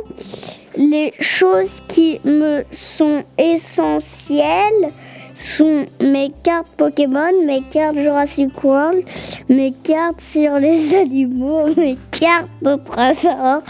les 0.76 1.12
choses 1.20 1.80
qui 1.88 2.20
me 2.24 2.62
sont 2.70 3.24
essentielles 3.36 4.90
sont 5.36 5.86
mes 6.00 6.32
cartes 6.42 6.68
Pokémon, 6.76 7.44
mes 7.44 7.62
cartes 7.62 7.98
Jurassic 7.98 8.64
World, 8.64 9.04
mes 9.48 9.72
cartes 9.72 10.20
sur 10.20 10.54
les 10.54 10.94
animaux, 11.02 11.66
mes 11.76 11.96
cartes 12.10 12.50
de 12.62 12.74
trésor. 12.76 13.62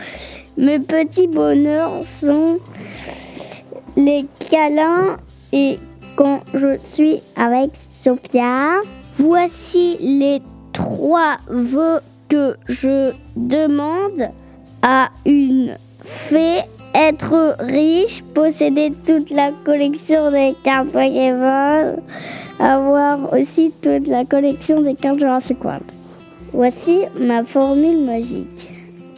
Mes 0.56 0.78
petits 0.78 1.26
bonheurs 1.26 2.06
sont 2.06 2.58
les 3.96 4.26
câlins 4.50 5.18
et 5.52 5.78
quand 6.14 6.40
je 6.54 6.78
suis 6.80 7.20
avec 7.36 7.70
Sophia. 7.74 8.80
Voici 9.18 9.96
les 10.00 10.42
trois 10.72 11.38
vœux 11.48 12.00
que 12.28 12.56
je 12.68 13.12
demande 13.34 14.30
à 14.82 15.08
une 15.24 15.76
fée 16.02 16.60
être 17.08 17.56
riche, 17.60 18.24
posséder 18.34 18.92
toute 19.06 19.30
la 19.30 19.52
collection 19.64 20.30
des 20.32 20.56
cartes 20.64 20.88
Pokémon, 20.88 21.96
avoir 22.58 23.32
aussi 23.32 23.72
toute 23.80 24.08
la 24.08 24.24
collection 24.24 24.80
des 24.80 24.94
cartes 24.94 25.20
Jurassic 25.20 25.62
World. 25.64 25.84
Voici 26.52 27.02
ma 27.20 27.44
formule 27.44 28.04
magique. 28.04 28.70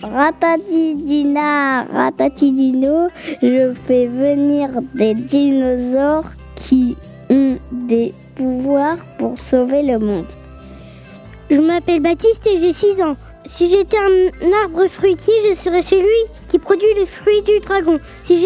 Ratatidina, 0.02 1.84
ratatidino, 1.84 3.08
je 3.42 3.72
fais 3.86 4.06
venir 4.06 4.68
des 4.94 5.14
dinosaures 5.14 6.30
qui 6.56 6.94
ont 7.30 7.56
des 7.72 8.12
pouvoirs 8.34 8.98
pour 9.18 9.38
sauver 9.38 9.82
le 9.82 9.98
monde. 9.98 10.26
Je 11.50 11.58
m'appelle 11.58 12.00
Baptiste 12.00 12.46
et 12.46 12.58
j'ai 12.58 12.74
6 12.74 13.02
ans. 13.02 13.16
Si 13.46 13.70
j'étais 13.70 13.96
un 13.96 14.52
arbre 14.64 14.86
fruitier, 14.88 15.34
je 15.48 15.54
serais 15.54 15.82
celui 15.82 16.37
qui 16.48 16.58
produit 16.58 16.94
le 16.98 17.06
fruit 17.06 17.42
du 17.42 17.60
dragon. 17.60 17.98
Si 18.24 18.38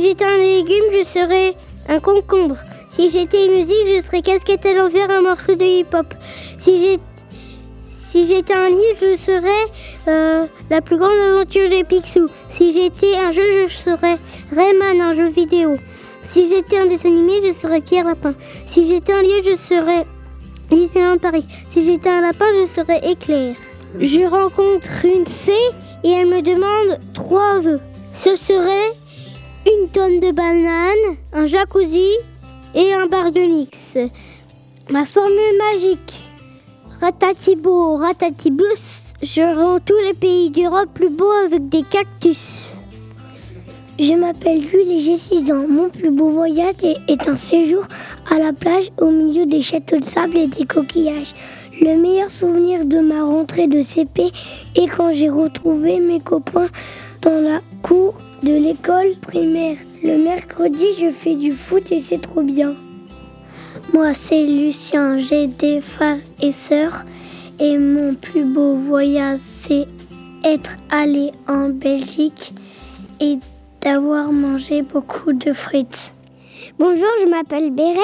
j'étais 0.00 0.24
un 0.24 0.38
légume, 0.38 0.84
je 0.92 1.04
serais 1.04 1.54
un 1.88 2.00
concombre. 2.00 2.56
Si 2.88 3.10
j'étais 3.10 3.46
une 3.46 3.52
musique, 3.52 3.86
je 3.94 4.00
serais 4.00 4.22
casquette 4.22 4.66
à 4.66 4.72
l'envers, 4.72 5.10
un 5.10 5.22
morceau 5.22 5.54
de 5.54 5.64
hip-hop. 5.64 6.14
Si 6.58 8.26
j'étais 8.26 8.54
un 8.54 8.68
livre, 8.68 9.00
je 9.02 9.16
serais 9.16 9.66
euh, 10.08 10.46
la 10.70 10.80
plus 10.80 10.96
grande 10.96 11.18
aventure 11.18 11.68
de 11.68 11.84
Picsou. 11.84 12.28
Si 12.48 12.72
j'étais 12.72 13.14
un 13.16 13.30
jeu, 13.30 13.68
je 13.68 13.74
serais 13.74 14.16
Rayman, 14.50 15.00
un 15.00 15.12
jeu 15.12 15.28
vidéo. 15.28 15.76
Si 16.22 16.48
j'étais 16.48 16.78
un 16.78 16.86
dessin 16.86 17.08
animé, 17.08 17.34
je 17.46 17.52
serais 17.52 17.80
Pierre 17.80 18.06
Lapin. 18.06 18.34
Si 18.66 18.88
j'étais 18.88 19.12
un 19.12 19.22
lieu, 19.22 19.42
je 19.44 19.56
serais 19.56 20.06
Disneyland 20.70 21.18
Paris. 21.18 21.46
Si 21.68 21.84
j'étais 21.84 22.08
un 22.08 22.22
lapin, 22.22 22.46
je 22.54 22.66
serais 22.66 23.00
Éclair. 23.10 23.54
Je 24.00 24.22
rencontre 24.22 25.04
une 25.04 25.26
fée 25.26 25.52
et 26.04 26.10
elle 26.10 26.26
me 26.26 26.42
demande 26.42 26.98
trois 27.12 27.58
vœux. 27.60 27.80
Ce 28.12 28.36
serait 28.36 28.92
une 29.66 29.88
tonne 29.88 30.20
de 30.20 30.32
bananes, 30.32 31.16
un 31.32 31.46
jacuzzi 31.46 32.12
et 32.74 32.94
un 32.94 33.06
baryonyx. 33.06 33.98
Ma 34.90 35.04
formule 35.04 35.58
magique. 35.72 36.24
Ratatibo, 37.00 37.96
ratatibus, 37.96 39.02
je 39.22 39.42
rends 39.42 39.80
tous 39.80 39.98
les 40.06 40.14
pays 40.14 40.50
d'Europe 40.50 40.90
plus 40.94 41.10
beaux 41.10 41.30
avec 41.44 41.68
des 41.68 41.82
cactus. 41.82 42.74
Je 43.98 44.12
m'appelle 44.12 44.68
Jules 44.68 44.90
et 44.90 45.00
j'ai 45.00 45.16
6 45.16 45.52
ans. 45.52 45.66
Mon 45.68 45.88
plus 45.88 46.10
beau 46.10 46.28
voyage 46.28 46.74
est 47.08 47.28
un 47.28 47.36
séjour 47.36 47.82
à 48.30 48.38
la 48.38 48.52
plage 48.52 48.90
au 49.00 49.10
milieu 49.10 49.46
des 49.46 49.62
châteaux 49.62 49.98
de 49.98 50.04
sable 50.04 50.36
et 50.36 50.48
des 50.48 50.66
coquillages. 50.66 51.34
Le 51.78 51.94
meilleur 52.00 52.30
souvenir 52.30 52.86
de 52.86 53.00
ma 53.00 53.22
rentrée 53.22 53.66
de 53.66 53.82
CP 53.82 54.32
est 54.74 54.86
quand 54.88 55.12
j'ai 55.12 55.28
retrouvé 55.28 56.00
mes 56.00 56.20
copains 56.20 56.68
dans 57.20 57.38
la 57.38 57.60
cour 57.82 58.14
de 58.42 58.52
l'école 58.52 59.14
primaire. 59.20 59.76
Le 60.02 60.16
mercredi, 60.16 60.86
je 60.98 61.10
fais 61.10 61.34
du 61.34 61.52
foot 61.52 61.92
et 61.92 62.00
c'est 62.00 62.20
trop 62.20 62.42
bien. 62.42 62.74
Moi, 63.92 64.14
c'est 64.14 64.46
Lucien, 64.46 65.18
j'ai 65.18 65.48
des 65.48 65.82
frères 65.82 66.18
et 66.40 66.52
sœurs 66.52 67.04
et 67.60 67.76
mon 67.76 68.14
plus 68.14 68.44
beau 68.44 68.74
voyage, 68.74 69.40
c'est 69.40 69.86
être 70.44 70.76
allé 70.90 71.32
en 71.46 71.68
Belgique 71.68 72.54
et 73.20 73.36
d'avoir 73.82 74.32
mangé 74.32 74.80
beaucoup 74.80 75.34
de 75.34 75.52
frites. 75.52 76.15
Bonjour, 76.78 77.08
je 77.22 77.26
m'appelle 77.26 77.70
Beren. 77.70 77.96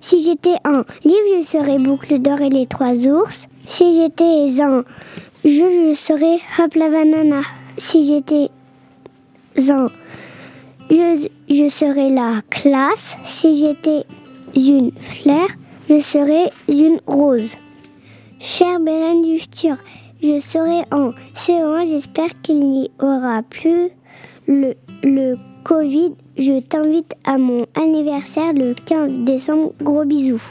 Si 0.00 0.22
j'étais 0.22 0.54
un 0.62 0.84
livre, 1.02 1.40
je 1.40 1.44
serais 1.44 1.78
Boucle 1.80 2.20
d'or 2.20 2.40
et 2.40 2.50
les 2.50 2.66
trois 2.66 2.94
ours. 2.94 3.48
Si 3.66 4.00
j'étais 4.00 4.62
un 4.62 4.84
jeu, 5.44 5.90
je 5.90 5.94
serais 5.96 6.38
Hop 6.56 6.74
la. 6.76 7.40
Si 7.76 8.06
j'étais 8.06 8.48
un 9.68 9.88
jeu, 10.88 11.28
je 11.50 11.68
serais 11.68 12.10
la 12.10 12.42
classe. 12.48 13.16
Si 13.26 13.56
j'étais 13.56 14.04
une 14.54 14.92
fleur, 14.92 15.48
je 15.90 15.98
serais 15.98 16.48
une 16.68 17.00
rose. 17.08 17.56
Cher 18.38 18.78
Beren 18.78 19.22
du 19.22 19.40
futur, 19.40 19.78
je 20.22 20.38
serai 20.38 20.84
en 20.92 21.10
CO1. 21.34 21.88
J'espère 21.88 22.40
qu'il 22.40 22.68
n'y 22.68 22.88
aura 23.00 23.42
plus 23.42 23.90
le 24.46 25.34
Covid, 25.64 26.12
je 26.38 26.60
t'invite 26.60 27.14
à 27.24 27.38
mon 27.38 27.66
anniversaire 27.74 28.52
le 28.52 28.74
15 28.74 29.18
décembre. 29.18 29.72
Gros 29.80 30.04
bisous. 30.04 30.42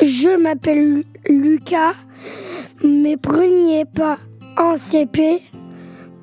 Je 0.00 0.36
m'appelle 0.36 1.04
Lucas. 1.28 1.94
Mes 2.82 3.16
premiers 3.16 3.84
pas 3.84 4.18
en 4.56 4.76
CP 4.76 5.42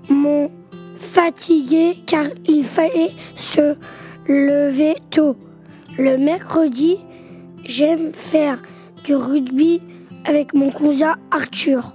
m'ont 0.09 0.51
fatigué 0.97 1.97
car 2.05 2.25
il 2.47 2.63
fallait 2.63 3.11
se 3.35 3.75
lever 4.27 4.95
tôt. 5.09 5.35
Le 5.97 6.17
mercredi, 6.17 6.97
j'aime 7.65 8.13
faire 8.13 8.61
du 9.03 9.15
rugby 9.15 9.81
avec 10.25 10.53
mon 10.53 10.69
cousin 10.69 11.15
Arthur. 11.31 11.93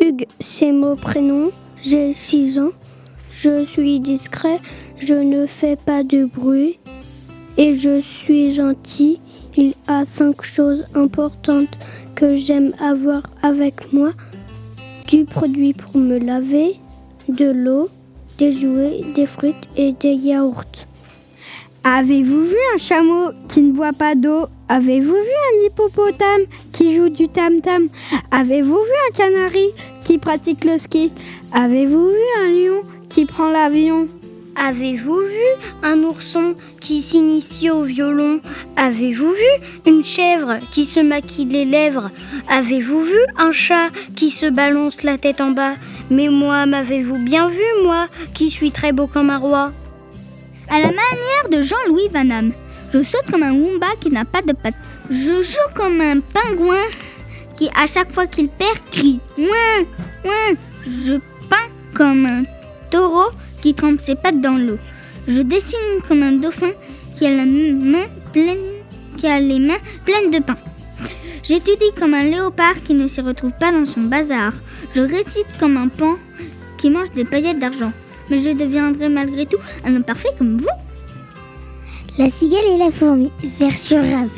Hugues, 0.00 0.26
c'est 0.40 0.72
mon 0.72 0.96
prénom. 0.96 1.50
J'ai 1.82 2.12
6 2.12 2.58
ans. 2.58 2.72
Je 3.32 3.64
suis 3.64 4.00
discret. 4.00 4.58
Je 5.00 5.14
ne 5.14 5.46
fais 5.46 5.76
pas 5.76 6.02
de 6.02 6.24
bruit. 6.24 6.78
Et 7.56 7.74
je 7.74 8.00
suis 8.00 8.52
gentil. 8.52 9.20
Il 9.56 9.74
a 9.88 10.04
cinq 10.04 10.42
choses 10.42 10.86
importantes 10.94 11.76
que 12.14 12.36
j'aime 12.36 12.72
avoir 12.80 13.22
avec 13.42 13.92
moi. 13.92 14.12
Du 15.08 15.24
produit 15.24 15.72
pour 15.72 16.00
me 16.00 16.18
laver, 16.18 16.76
de 17.28 17.50
l'eau, 17.50 17.88
des 18.38 18.52
jouets, 18.52 19.00
des 19.14 19.26
fruits 19.26 19.54
et 19.76 19.92
des 19.92 20.14
yaourts. 20.14 20.86
Avez-vous 21.82 22.44
vu 22.44 22.56
un 22.74 22.78
chameau 22.78 23.30
qui 23.48 23.62
ne 23.62 23.72
boit 23.72 23.92
pas 23.92 24.14
d'eau? 24.14 24.46
Avez-vous 24.68 25.14
vu 25.14 25.16
un 25.16 25.66
hippopotame 25.66 26.42
qui 26.70 26.94
joue 26.94 27.08
du 27.08 27.28
tam-tam? 27.28 27.88
Avez-vous 28.30 28.76
vu 28.76 28.92
un 29.08 29.16
canari 29.16 29.68
qui 30.04 30.18
pratique 30.18 30.64
le 30.64 30.76
ski? 30.78 31.10
Avez-vous 31.52 32.08
vu 32.08 32.42
un 32.42 32.48
lion 32.48 32.82
qui 33.08 33.24
prend 33.24 33.50
l'avion? 33.50 34.06
Avez-vous 34.60 35.20
vu 35.20 35.84
un 35.84 36.02
ourson 36.02 36.56
qui 36.80 37.00
s'initie 37.00 37.70
au 37.70 37.84
violon? 37.84 38.40
Avez-vous 38.76 39.30
vu 39.30 39.66
une 39.86 40.04
chèvre 40.04 40.58
qui 40.72 40.84
se 40.84 40.98
maquille 40.98 41.46
les 41.46 41.64
lèvres? 41.64 42.10
Avez-vous 42.48 43.02
vu 43.02 43.18
un 43.38 43.52
chat 43.52 43.90
qui 44.16 44.30
se 44.30 44.46
balance 44.46 45.04
la 45.04 45.16
tête 45.16 45.40
en 45.40 45.52
bas? 45.52 45.74
Mais 46.10 46.28
moi, 46.28 46.66
m'avez-vous 46.66 47.18
bien 47.18 47.48
vu, 47.48 47.62
moi, 47.84 48.08
qui 48.34 48.50
suis 48.50 48.72
très 48.72 48.92
beau 48.92 49.06
comme 49.06 49.30
un 49.30 49.38
roi? 49.38 49.72
À 50.68 50.80
la 50.80 50.88
manière 50.88 51.48
de 51.50 51.62
Jean-Louis 51.62 52.08
Van 52.12 52.24
Damme, 52.24 52.52
je 52.92 53.02
saute 53.02 53.30
comme 53.30 53.44
un 53.44 53.52
Wumba 53.52 53.86
qui 54.00 54.10
n'a 54.10 54.24
pas 54.24 54.42
de 54.42 54.52
pattes. 54.52 54.74
Je 55.08 55.40
joue 55.40 55.72
comme 55.74 56.00
un 56.00 56.18
pingouin 56.20 56.84
qui, 57.56 57.70
à 57.80 57.86
chaque 57.86 58.12
fois 58.12 58.26
qu'il 58.26 58.48
perd, 58.48 58.78
crie. 58.90 59.20
Je 60.86 61.12
peins 61.48 61.70
comme 61.94 62.26
un 62.26 62.42
taureau 62.90 63.30
qui 63.60 63.74
trempe 63.74 64.00
ses 64.00 64.14
pattes 64.14 64.40
dans 64.40 64.56
l'eau. 64.56 64.78
Je 65.26 65.40
dessine 65.40 66.00
comme 66.06 66.22
un 66.22 66.32
dauphin 66.32 66.70
qui 67.16 67.26
a, 67.26 67.30
la 67.30 67.44
main 67.44 68.06
pleine, 68.32 68.58
qui 69.16 69.26
a 69.26 69.40
les 69.40 69.58
mains 69.58 69.74
pleines 70.04 70.30
de 70.30 70.38
pain. 70.38 70.56
J'étudie 71.42 71.92
comme 71.98 72.14
un 72.14 72.24
léopard 72.24 72.82
qui 72.84 72.94
ne 72.94 73.08
s'y 73.08 73.20
retrouve 73.20 73.52
pas 73.58 73.72
dans 73.72 73.86
son 73.86 74.02
bazar. 74.02 74.52
Je 74.94 75.00
récite 75.00 75.46
comme 75.58 75.76
un 75.76 75.88
pan 75.88 76.16
qui 76.76 76.90
mange 76.90 77.10
des 77.12 77.24
paillettes 77.24 77.58
d'argent. 77.58 77.92
Mais 78.30 78.40
je 78.40 78.50
deviendrai 78.50 79.08
malgré 79.08 79.46
tout 79.46 79.58
un 79.84 79.96
homme 79.96 80.04
parfait 80.04 80.28
comme 80.36 80.58
vous. 80.58 80.68
La 82.18 82.28
cigale 82.28 82.64
et 82.74 82.78
la 82.78 82.90
fourmi, 82.90 83.30
version 83.58 83.98
rap. 83.98 84.28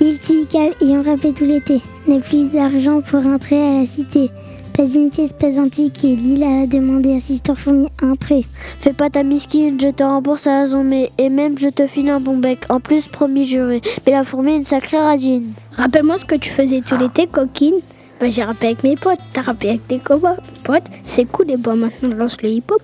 L'île 0.00 0.18
cigale 0.20 0.74
ayant 0.80 1.02
rappé 1.02 1.32
tout 1.32 1.44
l'été, 1.44 1.80
n'a 2.06 2.20
plus 2.20 2.48
d'argent 2.48 3.02
pour 3.02 3.22
rentrer 3.22 3.60
à 3.60 3.80
la 3.80 3.86
cité. 3.86 4.30
Pas 4.78 4.86
une 4.94 5.10
pièce, 5.10 5.32
pas 5.32 5.58
un 5.58 5.68
ticket. 5.68 6.14
L'île 6.14 6.44
a 6.44 6.64
demandé 6.64 7.12
à 7.12 7.18
Sister 7.18 7.56
Fourmi 7.56 7.88
un 8.00 8.14
prêt. 8.14 8.44
Fais 8.78 8.92
pas 8.92 9.10
ta 9.10 9.24
misquine, 9.24 9.76
je 9.80 9.88
te 9.88 10.04
rembourse 10.04 10.46
à 10.46 10.66
mais 10.84 11.10
et 11.18 11.30
même 11.30 11.58
je 11.58 11.68
te 11.68 11.88
file 11.88 12.08
un 12.10 12.20
bon 12.20 12.36
bec. 12.36 12.60
En 12.68 12.78
plus, 12.78 13.08
promis 13.08 13.42
juré. 13.44 13.80
Mais 14.06 14.12
la 14.12 14.22
fourmi 14.22 14.52
est 14.52 14.56
une 14.58 14.62
sacrée 14.62 14.98
radine. 14.98 15.52
Rappelle-moi 15.72 16.16
ce 16.18 16.24
que 16.24 16.36
tu 16.36 16.50
faisais 16.50 16.80
tout 16.80 16.96
l'été, 16.96 17.26
coquine. 17.26 17.74
Bah, 18.20 18.30
j'ai 18.30 18.44
rappé 18.44 18.66
avec 18.66 18.84
mes 18.84 18.94
potes. 18.94 19.18
T'as 19.32 19.40
rappé 19.40 19.70
avec 19.70 19.88
tes 19.88 19.98
potes. 19.98 20.84
C'est 21.04 21.24
cool, 21.24 21.50
et 21.50 21.56
bon, 21.56 21.74
maintenant, 21.74 22.10
je 22.12 22.16
lance 22.16 22.40
le 22.40 22.50
hip-hop. 22.50 22.82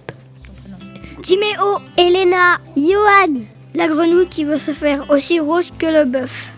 Timéo, 1.23 1.79
Elena, 1.97 2.59
Johan. 2.77 3.41
La 3.77 3.87
grenouille 3.87 4.27
qui 4.27 4.43
veut 4.43 4.59
se 4.59 4.73
faire 4.73 5.09
aussi 5.11 5.39
rose 5.39 5.71
que 5.79 5.87
le 5.87 6.07
bœuf. 6.07 6.55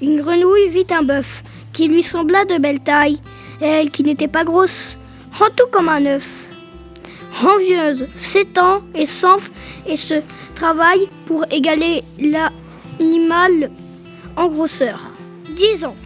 Une 0.00 0.20
grenouille 0.20 0.68
vit 0.68 0.86
un 0.96 1.02
bœuf 1.02 1.42
qui 1.72 1.88
lui 1.88 2.04
sembla 2.04 2.44
de 2.44 2.58
belle 2.58 2.78
taille, 2.78 3.18
elle 3.60 3.90
qui 3.90 4.02
n'était 4.02 4.28
pas 4.28 4.44
grosse, 4.44 4.98
rend 5.32 5.50
tout 5.56 5.66
comme 5.70 5.88
un 5.88 6.04
œuf. 6.06 6.48
Envieuse, 7.42 8.06
s'étend 8.14 8.82
et 8.94 9.06
s'enfle 9.06 9.50
et 9.86 9.96
se 9.96 10.22
travaille 10.54 11.08
pour 11.26 11.44
égaler 11.50 12.04
l'animal 12.18 13.70
en 14.36 14.48
grosseur. 14.48 15.00
Disons. 15.56 15.96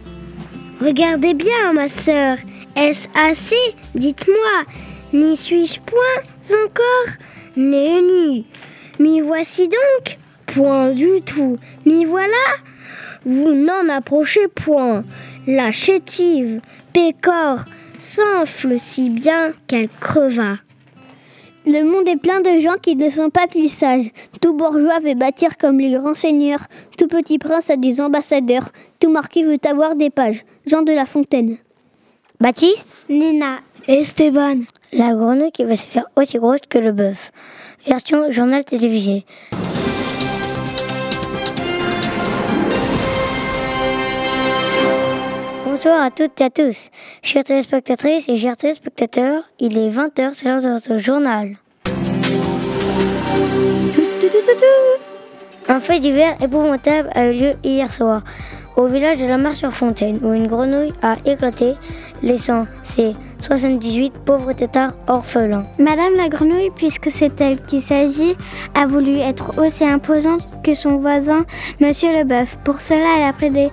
Regardez 0.81 1.33
bien, 1.33 1.73
ma 1.73 1.87
sœur. 1.87 2.37
Est-ce 2.75 3.07
assez? 3.15 3.75
Dites-moi. 3.95 4.63
N'y 5.11 5.35
suis-je 5.35 5.79
point 5.81 6.55
encore 6.65 7.13
Nennu. 7.55 8.43
M'y 8.99 9.21
voici 9.21 9.67
donc 9.67 10.17
Point 10.45 10.91
du 10.91 11.21
tout. 11.25 11.57
M'y 11.85 12.05
voilà 12.05 12.31
Vous 13.25 13.53
n'en 13.53 13.89
approchez 13.89 14.47
point. 14.47 15.03
La 15.47 15.71
chétive, 15.71 16.61
pécore, 16.93 17.65
s'enfle 17.97 18.79
si 18.79 19.09
bien 19.09 19.53
qu'elle 19.67 19.89
creva. 19.89 20.55
Le 21.65 21.83
monde 21.83 22.07
est 22.07 22.17
plein 22.17 22.41
de 22.41 22.59
gens 22.59 22.77
qui 22.81 22.95
ne 22.95 23.09
sont 23.09 23.29
pas 23.29 23.45
plus 23.47 23.69
sages. 23.69 24.11
Tout 24.41 24.53
bourgeois 24.53 24.99
veut 24.99 25.13
bâtir 25.13 25.57
comme 25.57 25.79
les 25.79 25.91
grands 25.91 26.13
seigneurs. 26.13 26.65
Tout 26.97 27.07
petit 27.07 27.37
prince 27.37 27.69
a 27.69 27.75
des 27.75 28.01
ambassadeurs. 28.01 28.69
Tout 28.99 29.11
marquis 29.11 29.43
veut 29.43 29.59
avoir 29.67 29.95
des 29.95 30.09
pages. 30.09 30.45
Jean 30.65 30.81
de 30.81 30.93
La 30.93 31.05
Fontaine. 31.05 31.57
Baptiste 32.39 32.87
Nina. 33.09 33.59
Esteban. 33.87 34.61
La 34.93 35.13
grenouille 35.13 35.51
qui 35.51 35.63
veut 35.63 35.75
se 35.75 35.85
faire 35.85 36.05
aussi 36.15 36.37
grosse 36.37 36.61
que 36.69 36.79
le 36.79 36.91
bœuf. 36.91 37.31
Version 37.85 38.31
journal 38.31 38.63
télévisé. 38.63 39.25
Bonsoir 45.81 46.03
à 46.03 46.11
toutes 46.11 46.41
et 46.41 46.43
à 46.43 46.49
tous. 46.49 46.89
Chers 47.23 47.45
téléspectatrices 47.45 48.27
et 48.27 48.37
chers 48.37 48.57
téléspectateurs, 48.57 49.43
il 49.59 49.77
est 49.77 49.89
20h, 49.89 50.33
c'est 50.33 50.49
l'heure 50.49 50.61
de 50.61 50.67
votre 50.67 50.97
journal. 50.97 51.55
Un 55.69 55.79
fait 55.79 56.01
divers 56.01 56.35
épouvantable 56.43 57.09
a 57.15 57.31
eu 57.31 57.33
lieu 57.33 57.53
hier 57.63 57.89
soir 57.93 58.23
au 58.75 58.87
village 58.87 59.19
de 59.19 59.25
la 59.25 59.37
Mare-sur-Fontaine 59.37 60.19
où 60.21 60.33
une 60.33 60.47
grenouille 60.47 60.93
a 61.01 61.15
éclaté, 61.25 61.75
laissant 62.23 62.65
ses 62.83 63.15
78 63.39 64.11
pauvres 64.25 64.51
têtards 64.51 64.95
orphelins. 65.07 65.63
Madame 65.77 66.15
la 66.15 66.27
grenouille, 66.27 66.71
puisque 66.75 67.09
c'est 67.09 67.39
elle 67.39 67.61
qui 67.61 67.79
s'agit, 67.79 68.35
a 68.75 68.85
voulu 68.85 69.17
être 69.17 69.57
aussi 69.57 69.85
imposante 69.85 70.45
que 70.61 70.73
son 70.73 70.97
voisin, 70.97 71.45
Monsieur 71.79 72.11
le 72.11 72.25
Bœuf. 72.25 72.57
Pour 72.65 72.81
cela, 72.81 73.17
elle 73.17 73.29
a 73.29 73.33
pris 73.33 73.49
des 73.49 73.69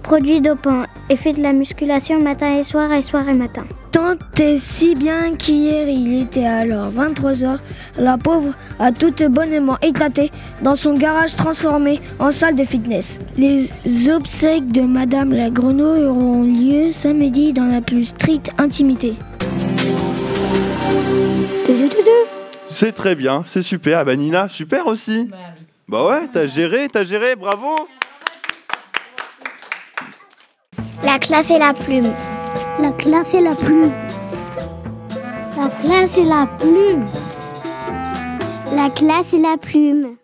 produits 0.00 0.40
dopants 0.40 0.84
et 1.08 1.16
fait 1.16 1.32
de 1.32 1.42
la 1.42 1.52
musculation 1.52 2.20
matin 2.20 2.56
et 2.58 2.64
soir 2.64 2.92
et 2.92 3.02
soir 3.02 3.28
et 3.28 3.34
matin. 3.34 3.64
Tant 3.92 4.16
et 4.38 4.56
si 4.56 4.94
bien 4.94 5.34
qu'hier 5.36 5.88
il 5.88 6.22
était 6.22 6.46
alors 6.46 6.90
23h, 6.90 7.58
la 7.98 8.16
pauvre 8.16 8.54
a 8.78 8.92
toute 8.92 9.22
bonnement 9.24 9.78
éclaté 9.82 10.30
dans 10.62 10.74
son 10.74 10.94
garage 10.94 11.36
transformé 11.36 12.00
en 12.18 12.30
salle 12.30 12.56
de 12.56 12.64
fitness. 12.64 13.18
Les 13.36 13.68
obsèques 14.10 14.72
de 14.72 14.82
Madame 14.82 15.32
la 15.32 15.50
Grenouille 15.50 16.04
auront 16.04 16.42
lieu 16.42 16.90
samedi 16.90 17.52
dans 17.52 17.66
la 17.66 17.80
plus 17.80 18.06
stricte 18.06 18.50
intimité. 18.58 19.14
C'est 22.68 22.92
très 22.92 23.14
bien, 23.14 23.42
c'est 23.46 23.62
super. 23.62 23.98
Ah 23.98 24.04
bah 24.04 24.16
Nina, 24.16 24.48
super 24.48 24.86
aussi. 24.86 25.26
Bah, 25.26 25.36
oui. 25.58 25.64
bah 25.88 26.06
ouais, 26.06 26.28
t'as 26.32 26.46
géré, 26.46 26.88
t'as 26.90 27.04
géré, 27.04 27.36
bravo. 27.36 27.68
La 31.02 31.18
classe 31.18 31.50
et 31.50 31.58
la 31.58 31.72
plume. 31.72 32.12
La 32.78 32.92
classe 32.92 33.32
et 33.32 33.40
la 33.40 33.54
plume. 33.54 33.92
La 35.56 35.68
classe 35.80 36.18
et 36.18 36.24
la 36.24 36.46
plume. 36.58 37.06
La 38.76 38.90
classe 38.90 39.32
et 39.32 39.38
la 39.38 39.56
plume. 39.56 40.19